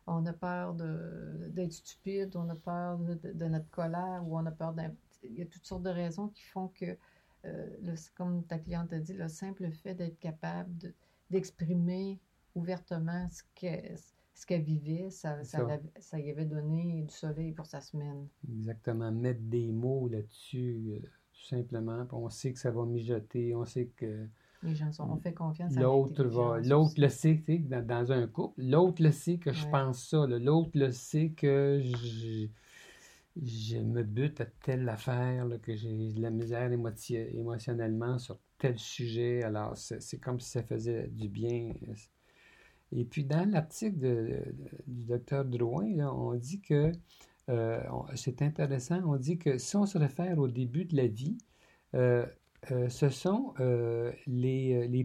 On 0.08 0.26
a 0.26 0.32
peur 0.32 0.74
d'être 0.74 1.72
stupide. 1.72 2.34
On 2.36 2.48
a 2.48 2.56
peur 2.56 2.98
de, 2.98 3.44
notre 3.46 3.68
colère 3.70 4.22
ou 4.26 4.36
on 4.38 4.46
a 4.46 4.50
peur 4.50 4.72
d'un... 4.72 4.92
Il 5.22 5.34
y 5.38 5.42
a 5.42 5.46
toutes 5.46 5.66
sortes 5.66 5.82
de 5.82 5.90
raisons 5.90 6.28
qui 6.28 6.42
font 6.44 6.68
que, 6.68 6.96
euh, 7.44 7.66
le- 7.82 7.94
comme 8.16 8.44
ta 8.44 8.58
cliente 8.58 8.92
a 8.92 8.98
dit, 9.00 9.12
le 9.14 9.28
simple 9.28 9.70
fait 9.70 9.94
d'être 9.94 10.18
capable 10.18 10.76
de- 10.78 10.94
d'exprimer 11.30 12.18
ouvertement 12.54 13.28
ce 13.30 13.42
qu'elle 13.54 13.96
ce 14.34 14.54
vivait, 14.54 15.10
ça, 15.10 15.42
ça, 15.42 15.58
Ça. 15.58 15.64
l'avait- 15.64 15.92
ça 15.98 16.18
y 16.20 16.30
avait 16.30 16.44
donné 16.44 17.02
du 17.02 17.12
soleil 17.12 17.52
pour 17.52 17.66
sa 17.66 17.80
semaine. 17.80 18.28
Exactement, 18.48 19.10
mettre 19.10 19.40
des 19.42 19.72
mots 19.72 20.08
là-dessus, 20.08 21.00
euh, 21.02 21.06
tout 21.32 21.46
simplement. 21.48 22.06
On 22.12 22.28
sait 22.30 22.52
que 22.52 22.58
ça 22.60 22.70
va 22.70 22.84
mijoter, 22.86 23.54
on 23.56 23.64
sait 23.64 23.86
que 23.86 24.28
Les 24.62 24.74
gens 24.74 24.90
sont, 24.92 25.08
on 25.10 25.16
fait 25.18 25.32
confiance 25.34 25.76
à 25.76 25.80
l'autre 25.80 26.24
va, 26.24 26.58
l'autre 26.60 26.94
le 26.98 27.08
sait, 27.08 27.36
tu 27.44 27.52
sais, 27.54 27.58
dans, 27.58 27.86
dans 27.86 28.12
un 28.12 28.26
couple, 28.26 28.60
l'autre 28.62 29.02
le 29.02 29.12
sait 29.12 29.38
que 29.38 29.52
je 29.52 29.64
Ouais. 29.64 29.70
pense 29.70 30.08
ça, 30.08 30.26
l'autre 30.26 30.70
le 30.74 30.90
sait 30.90 31.30
que 31.30 31.80
je, 31.82 32.48
je 33.40 33.78
me 33.78 34.02
bute 34.02 34.40
à 34.40 34.46
telle 34.46 34.88
affaire, 34.88 35.46
là, 35.46 35.58
que 35.58 35.76
j'ai 35.76 36.12
de 36.12 36.20
la 36.20 36.30
misère 36.30 36.70
émoti- 36.72 37.16
émotionnellement 37.36 38.18
sur 38.18 38.38
tel 38.58 38.78
sujet. 38.78 39.42
Alors, 39.44 39.76
c'est 39.76 40.18
comme 40.18 40.40
si 40.40 40.50
ça 40.50 40.62
faisait 40.62 41.06
du 41.08 41.28
bien. 41.28 41.72
Et 42.92 43.04
puis, 43.04 43.24
dans 43.24 43.48
l'article 43.50 43.98
de- 43.98 44.06
de- 44.52 44.82
du 44.86 45.04
docteur 45.04 45.44
Drouin, 45.44 45.94
là, 45.94 46.12
on 46.12 46.34
dit 46.34 46.60
que, 46.60 46.92
euh, 47.50 47.80
c'est 48.14 48.42
intéressant, 48.42 49.00
on 49.06 49.16
dit 49.16 49.38
que 49.38 49.58
si 49.58 49.76
on 49.76 49.86
se 49.86 49.98
réfère 49.98 50.38
au 50.38 50.48
début 50.48 50.84
de 50.84 50.96
la 50.96 51.06
vie, 51.06 51.38
euh, 51.94 52.26
euh, 52.70 52.88
ce 52.88 53.08
sont 53.08 53.54
euh, 53.60 54.12
les, 54.26 54.88
les 54.88 55.04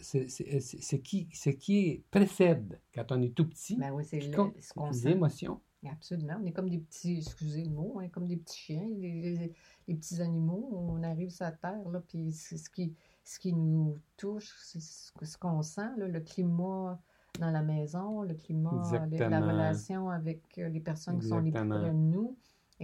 c'est 0.00 0.28
c'est- 0.28 0.60
c'est- 0.60 0.82
ce 0.82 0.96
qui, 0.96 1.28
ce 1.32 1.50
qui 1.50 2.02
précède 2.10 2.80
quand 2.94 3.12
on 3.12 3.20
est 3.22 3.34
tout 3.34 3.48
petit, 3.48 3.76
Ben 3.76 3.92
oui, 3.92 4.04
c'est 4.04 4.20
ce 4.20 4.30
qu'on 4.74 4.90
les 4.90 5.08
émotions. 5.08 5.60
Absolument. 5.86 6.38
On 6.42 6.46
est 6.46 6.52
comme 6.52 6.70
des 6.70 6.78
petits, 6.78 7.18
excusez 7.18 7.64
le 7.64 7.70
mot, 7.70 7.98
hein, 8.00 8.08
comme 8.08 8.26
des 8.26 8.38
petits 8.38 8.58
chiens, 8.58 8.88
les, 8.96 9.20
les- 9.36 9.52
les 9.86 9.94
petits 9.94 10.20
animaux. 10.22 10.68
On 10.72 11.02
arrive 11.02 11.28
sur 11.30 11.44
la 11.44 11.52
terre, 11.52 11.86
là, 11.90 12.00
puis 12.08 12.32
c'est 12.32 12.56
ce 12.56 12.70
qui, 12.70 12.94
ce 13.22 13.38
qui 13.38 13.52
nous 13.52 13.98
touche, 14.16 14.50
c'est 14.62 14.80
ce 14.80 15.36
qu'on 15.36 15.60
sent, 15.60 15.90
là, 15.98 16.08
le 16.08 16.20
climat 16.20 16.98
dans 17.38 17.50
la 17.50 17.62
maison, 17.62 18.22
le 18.22 18.32
climat, 18.34 18.70
les- 19.10 19.18
la 19.28 19.40
relation 19.52 20.08
avec 20.08 20.40
euh, 20.58 20.68
les 20.70 20.80
personnes 20.80 21.18
qui 21.20 21.28
sont 21.28 21.38
les 21.40 21.50
plus 21.50 21.68
près 21.68 21.78
de 21.88 21.92
nous. 21.92 22.36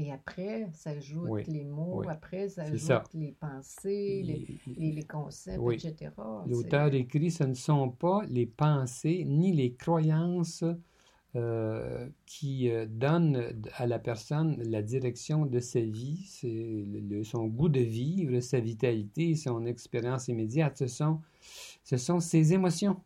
Et 0.02 0.10
après, 0.12 0.66
ça 0.72 0.90
ajoute 0.90 1.28
Oui, 1.28 1.42
les 1.46 1.64
mots, 1.64 2.00
oui. 2.00 2.06
après, 2.08 2.48
ça 2.48 2.64
C'est 2.64 2.72
ajoute 2.72 2.86
ça. 2.86 3.04
les 3.12 3.32
pensées, 3.32 4.22
les, 4.24 4.46
Il- 4.66 4.74
les, 4.78 4.92
les 4.92 5.02
concepts, 5.04 5.58
Oui. 5.60 5.74
etc. 5.74 6.10
L'auteur 6.46 6.94
écrit, 6.94 7.30
ce 7.30 7.44
ne 7.44 7.52
sont 7.54 7.90
pas 7.90 8.22
les 8.30 8.46
pensées 8.46 9.24
ni 9.26 9.52
les 9.52 9.74
croyances 9.74 10.64
euh, 11.36 12.08
qui 12.24 12.70
euh, 12.70 12.86
donnent 12.86 13.52
à 13.76 13.86
la 13.86 13.98
personne 13.98 14.56
la 14.62 14.82
direction 14.82 15.44
de 15.44 15.60
sa 15.60 15.80
vie, 15.80 16.24
c'est 16.26 16.84
son 17.24 17.44
goût 17.46 17.68
de 17.68 17.80
vivre, 17.80 18.40
sa 18.40 18.58
vitalité, 18.58 19.34
son 19.34 19.66
expérience 19.66 20.28
immédiate. 20.28 20.78
Ce 20.78 20.86
sont, 20.86 21.20
ce 21.84 21.98
sont 21.98 22.20
ses 22.20 22.54
émotions 22.54 22.96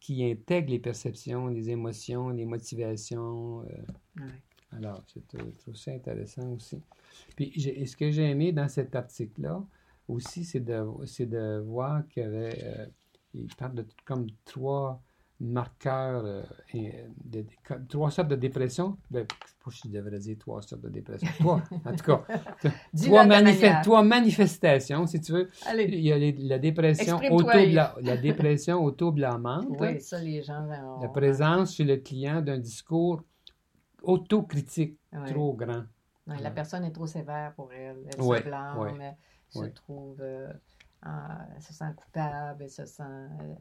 qui 0.00 0.24
intègrent 0.24 0.70
les 0.70 0.78
perceptions, 0.80 1.48
les 1.48 1.68
émotions, 1.70 2.30
les 2.30 2.46
motivations. 2.46 3.60
euh. 3.62 4.22
Alors, 4.76 5.02
c'est, 5.12 5.22
je 5.32 5.60
trouve 5.62 5.76
ça 5.76 5.92
intéressant 5.92 6.48
aussi. 6.52 6.80
Puis, 7.36 7.52
j'ai- 7.56 7.84
ce 7.86 7.96
que 7.96 8.10
j'ai 8.10 8.30
aimé 8.30 8.52
dans 8.52 8.68
cet 8.68 8.94
article-là 8.94 9.62
aussi, 10.08 10.44
c'est 10.44 10.60
de, 10.60 10.84
c'est 11.06 11.26
de 11.26 11.62
voir 11.66 12.06
qu'il 12.08 12.22
y 12.22 12.26
avait, 12.26 12.58
euh, 12.62 12.86
il 13.34 13.46
parle 13.56 13.74
de 13.74 13.86
comme 14.04 14.26
trois 14.44 15.02
marqueurs, 15.40 16.24
euh, 16.24 16.42
de- 17.24 17.40
de- 17.42 17.46
comme 17.66 17.86
trois 17.86 18.10
sortes 18.10 18.28
de 18.28 18.36
dépression. 18.36 18.96
Ben, 19.10 19.26
je 19.44 19.48
sais 19.50 19.54
pas 19.64 19.70
si 19.70 19.88
je 19.88 19.92
devrais 19.92 20.18
dire 20.18 20.36
trois 20.38 20.62
sortes 20.62 20.82
de 20.82 20.88
dépression. 20.88 21.28
Trois, 21.40 21.62
en 21.84 21.92
tout 21.96 22.04
cas. 22.04 22.24
Trois, 23.82 24.02
manifestations, 24.02 25.06
si 25.06 25.20
tu 25.20 25.32
veux. 25.32 25.50
Allez, 25.66 25.84
Il 25.84 26.00
y 26.00 26.12
a 26.12 26.18
les- 26.18 26.32
la 26.32 26.58
dépression, 26.58 27.18
Exprime-toi, 27.18 27.52
autobla- 27.54 27.94
la 28.02 28.16
dépression 28.16 28.84
autoblâmante. 28.84 29.66
oui, 29.80 30.00
ça, 30.00 30.20
les 30.20 30.42
gens... 30.42 30.66
La 31.02 31.08
présence 31.08 31.74
chez 31.74 31.84
le 31.84 31.96
client 31.96 32.40
d'un 32.40 32.58
discours 32.58 33.22
autocritique 34.08 34.98
Ouais. 35.12 35.32
trop 35.32 35.52
grand. 35.54 35.84
Ouais, 36.26 36.40
la 36.40 36.50
personne 36.50 36.84
est 36.84 36.92
trop 36.92 37.06
sévère 37.06 37.52
pour 37.54 37.72
elle. 37.72 37.98
Elle 38.06 38.22
se 38.22 38.42
blâme, 38.42 39.00
elle 39.00 39.16
se 39.50 39.64
trouve, 39.66 40.16
euh, 40.20 40.52
en- 41.04 41.60
se 41.60 41.72
sent 41.74 41.92
coupable, 41.96 42.62
elle 42.64 42.70
se 42.70 42.86
sent. 42.86 43.02
euh, 43.02 43.54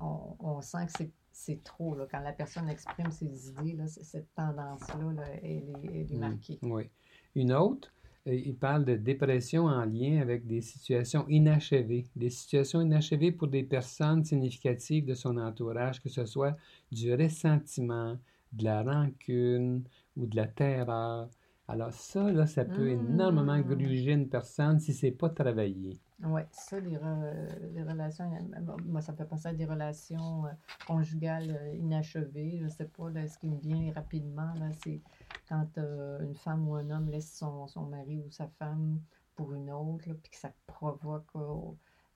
on, 0.00 0.36
on 0.40 0.60
sent 0.60 0.86
que 0.86 0.92
c'est- 0.96 1.12
c'est 1.32 1.62
trop. 1.62 1.94
Là, 1.94 2.06
quand 2.10 2.20
la 2.20 2.32
personne 2.32 2.68
exprime 2.70 3.10
ses 3.10 3.48
idées, 3.50 3.74
là, 3.74 3.86
cette 3.86 4.34
tendance-là, 4.34 5.12
là, 5.14 5.24
elle, 5.42 5.68
est, 5.68 5.72
elle 5.84 6.12
est 6.12 6.16
Mm, 6.16 6.18
marquée. 6.18 6.58
Oui. 6.62 6.88
Une 7.34 7.52
autre, 7.52 7.92
euh, 8.26 8.34
il 8.34 8.56
parle 8.56 8.84
de 8.86 8.94
dépression 8.96 9.64
en 9.66 9.84
lien 9.84 10.20
avec 10.22 10.46
des 10.46 10.62
situations 10.62 11.26
inachevées. 11.28 12.06
Des 12.16 12.30
situations 12.30 12.80
inachevées 12.80 13.32
pour 13.32 13.48
des 13.48 13.62
personnes 13.62 14.24
significatives 14.24 15.04
de 15.04 15.14
son 15.14 15.36
entourage, 15.36 16.00
que 16.02 16.08
ce 16.08 16.24
soit 16.24 16.56
du 16.90 17.14
ressentiment, 17.14 18.16
de 18.56 18.64
la 18.64 18.82
rancune 18.82 19.84
ou 20.16 20.26
de 20.26 20.36
la 20.36 20.46
terreur. 20.46 21.28
Alors 21.68 21.92
ça, 21.92 22.30
là, 22.30 22.46
ça 22.46 22.64
peut 22.64 22.88
énormément 22.88 23.58
gruger 23.60 24.12
une 24.12 24.28
personne 24.28 24.78
si 24.78 24.92
c'est 24.94 25.10
pas 25.10 25.30
travaillé. 25.30 25.98
Oui, 26.24 26.40
ça, 26.50 26.80
les, 26.80 26.96
re- 26.96 27.72
les 27.74 27.82
relations, 27.82 28.32
euh, 28.32 28.76
moi, 28.86 29.02
ça 29.02 29.12
me 29.12 29.18
fait 29.18 29.26
penser 29.26 29.48
à 29.48 29.52
des 29.52 29.66
relations 29.66 30.46
euh, 30.46 30.50
conjugales 30.86 31.50
euh, 31.50 31.74
inachevées. 31.74 32.56
Je 32.58 32.64
ne 32.64 32.68
sais 32.70 32.86
pas, 32.86 33.10
là, 33.10 33.26
ce 33.28 33.36
qui 33.36 33.48
me 33.48 33.58
vient 33.58 33.92
rapidement, 33.92 34.54
là, 34.54 34.70
c'est 34.82 35.02
quand 35.48 35.66
euh, 35.76 36.20
une 36.22 36.34
femme 36.34 36.66
ou 36.68 36.76
un 36.76 36.88
homme 36.88 37.10
laisse 37.10 37.30
son, 37.36 37.66
son 37.66 37.82
mari 37.86 38.18
ou 38.18 38.30
sa 38.30 38.46
femme 38.46 39.00
pour 39.34 39.52
une 39.52 39.70
autre, 39.70 40.08
là, 40.08 40.14
puis 40.22 40.30
que 40.30 40.38
ça 40.38 40.52
provoque 40.66 41.26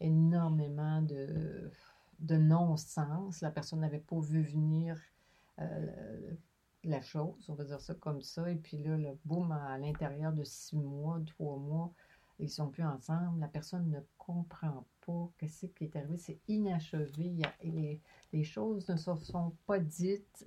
énormément 0.01 1.03
de, 1.03 1.71
de 2.21 2.37
non-sens. 2.37 3.43
La 3.43 3.51
personne 3.51 3.81
n'avait 3.81 3.99
pas 3.99 4.19
vu 4.19 4.43
venir 4.43 4.97
euh, 5.61 6.35
la 6.85 7.01
chose, 7.03 7.45
on 7.49 7.55
va 7.55 7.65
dire 7.65 7.81
ça 7.81 7.95
comme 7.95 8.23
ça, 8.23 8.51
et 8.51 8.57
puis 8.57 8.79
là, 8.79 8.97
le 8.97 9.19
boum, 9.25 9.53
à 9.53 9.77
l'intérieur 9.79 10.33
de 10.33 10.45
six 10.45 10.77
mois, 10.77 11.21
trois 11.27 11.57
mois, 11.59 11.93
ils 12.39 12.49
sont 12.51 12.71
plus 12.71 12.85
ensemble, 12.85 13.39
la 13.41 13.49
personne 13.49 13.91
ne 13.91 14.01
comprend 14.17 14.87
pas 15.07 15.31
qu'est-ce 15.39 15.67
qui 15.67 15.85
est 15.85 15.97
arrivé, 15.97 16.17
c'est 16.17 16.41
inachevé, 16.49 17.25
il 17.27 17.41
y 17.41 17.45
a- 17.45 17.55
et 17.61 17.71
les, 17.71 18.01
les 18.33 18.45
choses 18.45 18.89
ne 18.89 18.97
se 18.97 19.15
sont 19.17 19.55
pas 19.67 19.79
dites 19.79 20.47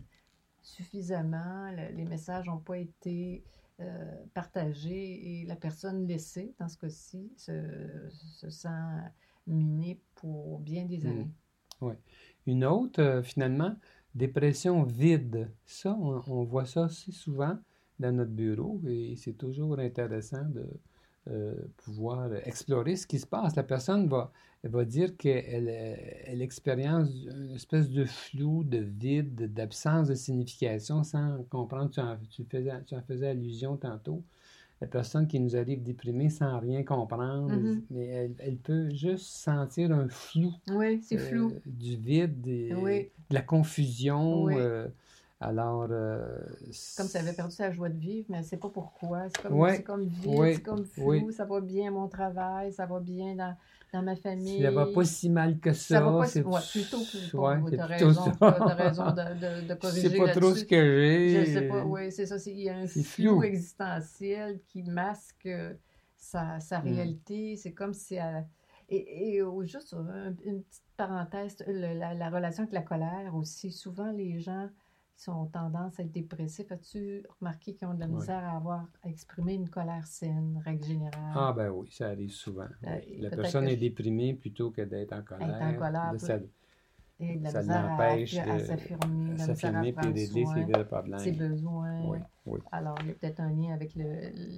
suffisamment, 0.62 1.72
le- 1.72 1.96
les 1.96 2.06
messages 2.06 2.48
n'ont 2.48 2.60
pas 2.60 2.78
été 2.78 3.44
euh, 3.80 4.26
partagés 4.36 5.42
et 5.42 5.46
la 5.46 5.56
personne 5.56 6.08
laissée, 6.08 6.54
dans 6.60 6.70
ce 6.70 6.78
cas-ci, 6.78 7.32
se, 7.38 8.08
se 8.10 8.50
sent 8.50 8.70
minée 9.48 10.00
pour 10.16 10.60
bien 10.60 10.86
des 10.86 11.00
Mm. 11.00 11.08
années. 11.10 11.32
Une 12.46 12.66
autre, 12.66 13.02
euh, 13.02 13.24
finalement, 13.24 13.76
dépression 14.16 14.84
vide. 14.84 15.50
Ça, 15.66 15.96
on, 16.00 16.44
voit 16.44 16.66
ça 16.66 16.86
assez 16.86 17.12
souvent 17.12 17.58
dans 18.00 18.16
notre 18.16 18.32
bureau 18.32 18.82
et 18.88 19.16
c'est 19.18 19.34
toujours 19.34 19.80
intéressant 19.80 20.46
de 20.50 20.68
euh, 21.30 21.56
pouvoir 21.78 22.34
explorer 22.46 22.96
ce 22.96 23.08
qui 23.08 23.20
se 23.20 23.26
passe. 23.28 23.56
La 23.56 23.64
personne 23.64 24.08
va, 24.08 24.32
va 24.64 24.86
dire 24.86 25.16
qu'elle 25.18 25.70
euh, 25.70 25.96
elle 26.26 26.42
expérience 26.42 27.10
une 27.14 27.56
espèce 27.56 27.90
de 27.90 28.06
flou, 28.06 28.64
de 28.64 28.80
vide, 28.80 29.54
d'absence 29.54 30.10
de 30.10 30.16
signification 30.16 31.04
sans 31.04 31.44
comprendre. 31.50 31.92
Tu 31.92 32.00
en, 32.00 32.18
tu 32.30 32.44
faisais, 32.46 32.84
tu 32.86 32.96
en 32.96 33.02
faisais 33.02 33.30
allusion 33.30 33.78
tantôt. 33.78 34.24
La 34.84 34.88
personne 34.88 35.28
qui 35.28 35.40
nous 35.40 35.56
arrive 35.56 35.82
déprimée 35.82 36.30
sans 36.30 36.60
rien 36.60 36.84
comprendre, 36.84 37.56
Mhm. 37.56 37.84
mais 37.90 38.06
elle, 38.06 38.36
elle 38.40 38.58
peut 38.58 38.90
juste 38.90 39.28
sentir 39.28 39.94
un 39.94 40.10
flou 40.10 40.54
Oui, 40.68 41.02
c'est 41.02 41.16
euh, 41.16 41.20
flou. 41.20 41.54
du 41.66 41.96
vide, 41.96 42.46
et 42.46 42.74
Oui. 42.74 43.10
de 43.30 43.34
la 43.34 43.42
confusion. 43.42 44.44
Oui. 44.44 44.56
euh, 44.58 44.90
alors, 45.40 45.88
euh, 45.90 46.28
Comme 46.98 47.08
ça 47.08 47.20
avait 47.22 47.32
perdu 47.32 47.56
sa 47.56 47.72
joie 47.72 47.88
de 47.88 47.98
vivre, 47.98 48.26
mais 48.28 48.40
elle 48.40 48.44
ne 48.44 48.48
sait 48.50 48.58
pas 48.58 48.68
pourquoi. 48.68 49.30
C'est 49.30 49.42
comme, 49.44 49.58
Ouais, 49.58 49.82
comme 49.84 50.04
vide, 50.04 50.30
ouais, 50.38 50.54
c'est 50.54 50.64
comme 50.64 50.84
flou, 50.84 51.32
ça 51.32 51.46
va 51.46 51.62
bien 51.62 51.90
mon 51.90 52.10
travail, 52.10 52.74
ça 52.74 52.86
va 52.86 53.00
bien 53.00 53.36
dans, 53.36 53.56
dans 53.94 54.02
ma 54.02 54.16
famille. 54.16 54.62
ça 54.64 54.72
va 54.72 54.88
pas 54.88 55.06
si 55.06 55.30
mal 55.30 55.60
que 55.60 55.72
ça. 55.72 56.00
Ça 56.00 56.02
va 56.02 56.18
pas 56.18 56.26
si- 56.26 56.32
c'est 56.34 56.44
ouais, 56.44 56.60
plutôt 56.72 56.98
que 56.98 57.38
ouais, 57.38 57.62
tu 57.70 57.76
c'est 57.76 57.80
as 57.80 57.88
plutôt 57.88 58.08
raison, 58.08 58.32
t'as 58.40 58.74
raison 58.74 59.06
de, 59.12 59.12
de, 59.12 59.68
de 59.68 59.68
Je 59.74 59.74
corriger 59.76 60.10
sais 60.10 60.18
pas 60.18 60.30
trop 60.30 60.56
ce 60.56 60.66
que 60.66 60.76
j'ai. 60.76 61.46
Je 61.46 61.52
sais 61.54 61.68
pas, 61.68 61.86
oui, 61.86 62.12
c'est 62.12 62.26
ça. 62.26 62.40
c'est- 62.40 62.52
Il 62.52 62.60
y 62.62 62.70
a 62.70 62.76
un 62.78 62.88
C'est 62.88 63.04
flou 63.04 63.44
existentiel 63.44 64.60
qui 64.68 64.84
masque 64.84 65.46
euh, 65.46 65.74
sa, 66.18 66.60
sa 66.60 66.80
Mm. 66.80 66.88
réalité. 66.94 67.56
C'est 67.56 67.72
comme 67.74 67.94
si. 67.94 68.16
elle- 68.16 68.46
et, 68.90 69.36
et 69.36 69.42
au- 69.44 69.64
juste 69.64 69.94
une 70.46 70.62
petite 70.64 70.84
parenthèse, 70.98 71.56
le- 71.68 71.98
la, 71.98 72.14
la 72.14 72.30
relation 72.30 72.64
avec 72.64 72.74
la 72.74 72.82
colère 72.82 73.34
aussi. 73.36 73.72
Souvent, 73.72 74.12
les 74.12 74.40
gens 74.40 74.70
qui 75.24 75.30
ont 75.30 75.46
tendance 75.46 76.00
à 76.00 76.04
être 76.04 76.12
dépressifs, 76.12 76.72
as-tu 76.72 77.24
remarqué 77.40 77.74
qu'ils 77.74 77.88
ont 77.88 77.94
de 77.94 78.00
la 78.02 78.08
misère 78.08 78.44
à 78.44 78.58
avoir 78.58 78.86
à 79.04 79.10
exprimer 79.10 79.54
une 79.54 79.70
colère 79.70 80.06
saine, 80.06 80.62
règle 80.66 80.84
générale? 80.84 81.32
Ah 81.34 81.54
ben 81.56 81.70
oui, 81.70 81.88
ça 81.92 82.08
arrive 82.08 82.32
souvent. 82.32 82.68
oui. 82.84 82.90
Euh, 82.90 83.22
La 83.22 83.30
personne 83.30 83.68
est 83.68 83.78
déprimée 83.78 84.34
plutôt 84.34 84.72
que 84.72 84.82
d'être 84.82 85.14
en 85.14 85.22
colère. 85.22 85.62
en 85.62 85.74
colère, 85.76 86.12
de 86.14 86.18
ça- 86.18 86.40
et 87.20 87.38
de 87.38 87.44
la 87.44 87.50
ça 87.52 87.60
misère 87.62 87.86
à, 87.86 87.90
l'empêche 87.90 88.38
à 88.38 88.60
s'affirmer, 88.60 89.38
s'affirmer 89.38 89.88
et 89.88 89.94
prendre 89.94 90.08
régler 90.14 90.46
ses 90.46 90.64
vrais 90.64 90.86
problèmes. 90.86 91.20
ses 91.20 91.32
besoins. 91.32 92.02
Oui. 92.06 92.18
Oui. 92.46 92.60
Alors, 92.74 92.98
il 93.02 93.08
y 93.08 93.12
a 93.12 93.14
peut-être 93.14 93.40
un 93.40 93.52
lien 93.52 93.74
avec 93.74 93.96
le, 93.96 94.04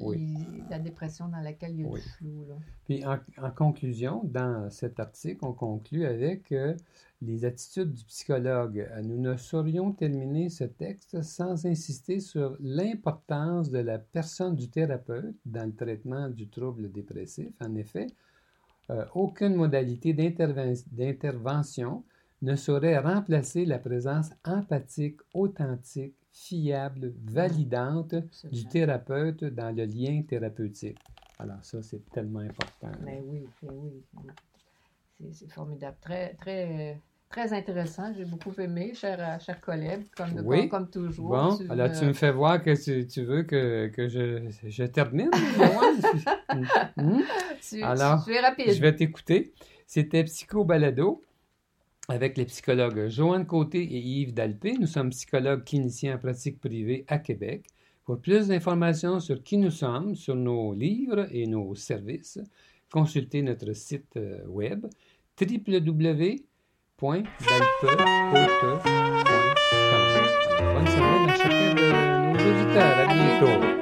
Oui. 0.02 0.18
les- 0.18 0.64
la 0.70 0.80
dépression 0.80 1.28
dans 1.28 1.42
laquelle 1.42 1.74
il 1.74 1.82
y 1.82 1.86
a 1.86 1.90
du 1.90 2.02
flou. 2.02 2.46
Là. 2.50 2.56
Puis 2.86 3.06
en, 3.06 3.18
en 3.44 3.52
conclusion, 3.52 4.22
dans 4.24 4.70
cet 4.72 5.00
article, 5.00 5.46
on 5.46 5.54
conclut 5.54 6.06
avec 6.06 6.52
euh, 6.52 6.76
les 7.22 7.46
attitudes 7.46 7.94
du 7.94 8.04
psychologue. 8.06 8.88
Euh, 8.92 9.02
Nous 9.02 9.20
ne 9.20 9.36
saurions 9.38 9.92
terminer 9.92 10.50
ce 10.50 10.66
texte 10.66 11.22
sans 11.22 11.66
insister 11.66 12.20
sur 12.20 12.58
l'importance 12.60 13.72
de 13.72 13.80
la 13.80 14.00
personne 14.00 14.56
du 14.56 14.70
thérapeute 14.70 15.36
dans 15.46 15.66
le 15.66 15.74
traitement 15.74 16.30
du 16.30 16.48
trouble 16.48 16.92
dépressif. 16.92 17.50
En 17.62 17.76
effet, 17.76 18.08
euh, 18.90 19.06
aucune 19.16 19.56
modalité 19.56 20.14
d'interven- 20.14 20.84
d'intervention 20.92 22.04
ne 22.42 22.56
saurait 22.56 23.00
remplacer 23.00 23.66
la 23.66 23.80
présence 23.80 24.30
empathique, 24.44 25.20
authentique, 25.34 26.16
fiable, 26.32 27.14
validante 27.24 28.16
du 28.52 28.66
thérapeute 28.66 29.46
dans 29.46 29.74
le 29.76 29.86
lien 29.86 30.22
thérapeutique. 30.24 31.00
Alors 31.40 31.64
ça, 31.64 31.82
c'est 31.82 32.04
tellement 32.12 32.40
important. 32.40 32.92
Mais 33.04 33.24
oui, 33.26 33.48
mais 33.64 33.70
oui. 33.70 34.30
C'est- 35.32 35.52
formidable. 35.52 35.98
Très, 36.02 36.34
très, 36.36 37.02
très 37.30 37.54
intéressant. 37.54 38.14
J'ai 38.16 38.26
beaucoup 38.26 38.54
aimé, 38.60 38.94
cher, 38.94 39.40
cher 39.42 39.60
collègue, 39.62 40.06
comme, 40.16 40.42
Oui. 40.46 40.68
comme, 40.68 40.70
comme 40.70 40.90
toujours. 40.90 41.30
Bon, 41.30 41.58
Tu, 41.58 41.70
alors 41.72 41.88
euh, 41.90 42.00
tu 42.00 42.06
me 42.06 42.14
fais 42.14 42.32
voir 42.32 42.62
que 42.62 42.76
tu, 42.82 43.08
tu 43.08 43.24
veux 43.24 43.44
que, 43.44 43.88
que 43.88 44.08
je, 44.08 44.50
je 44.68 44.84
termine? 44.84 45.32
Hmm? 46.98 47.22
tu- 47.62 47.82
alors, 47.84 48.24
tu 48.24 48.34
es 48.34 48.40
rapide. 48.40 48.72
Je 48.72 48.82
vais 48.82 48.96
t'écouter. 48.96 49.54
C'était 49.88 50.24
Psycho 50.24 50.64
Balado 50.64 51.24
avec 52.08 52.38
les 52.38 52.46
psychologues 52.46 53.08
Joanne 53.10 53.46
Côté 53.46 53.82
et 53.82 53.98
Yves 54.00 54.34
Dalpé. 54.34 54.74
Nous 54.80 54.88
sommes 54.88 55.10
psychologues 55.10 55.64
cliniciens 55.64 56.16
en 56.16 56.18
pratique 56.20 56.60
privée 56.60 57.04
à 57.08 57.18
Québec. 57.20 57.66
Pour 58.06 58.20
plus 58.20 58.48
d'informations 58.48 59.20
sur 59.20 59.42
qui 59.44 59.58
nous 59.58 59.72
sommes, 59.72 60.16
sur 60.16 60.36
nos 60.36 60.74
livres 60.74 61.28
et 61.32 61.48
nos 61.48 61.74
services, 61.76 62.40
consultez 62.96 63.42
notre 63.42 63.74
site 63.74 64.16
euh, 64.16 64.40
web 64.48 64.86
www.dalpecote.com. 65.42 66.40
Bonne 70.74 70.88
semaine 70.88 71.30
à 71.30 71.36
chacun 71.36 71.74
de 71.76 71.88
nos 72.32 72.40
auditeurs. 72.40 72.98
À 72.98 73.06
bientôt. 73.14 73.75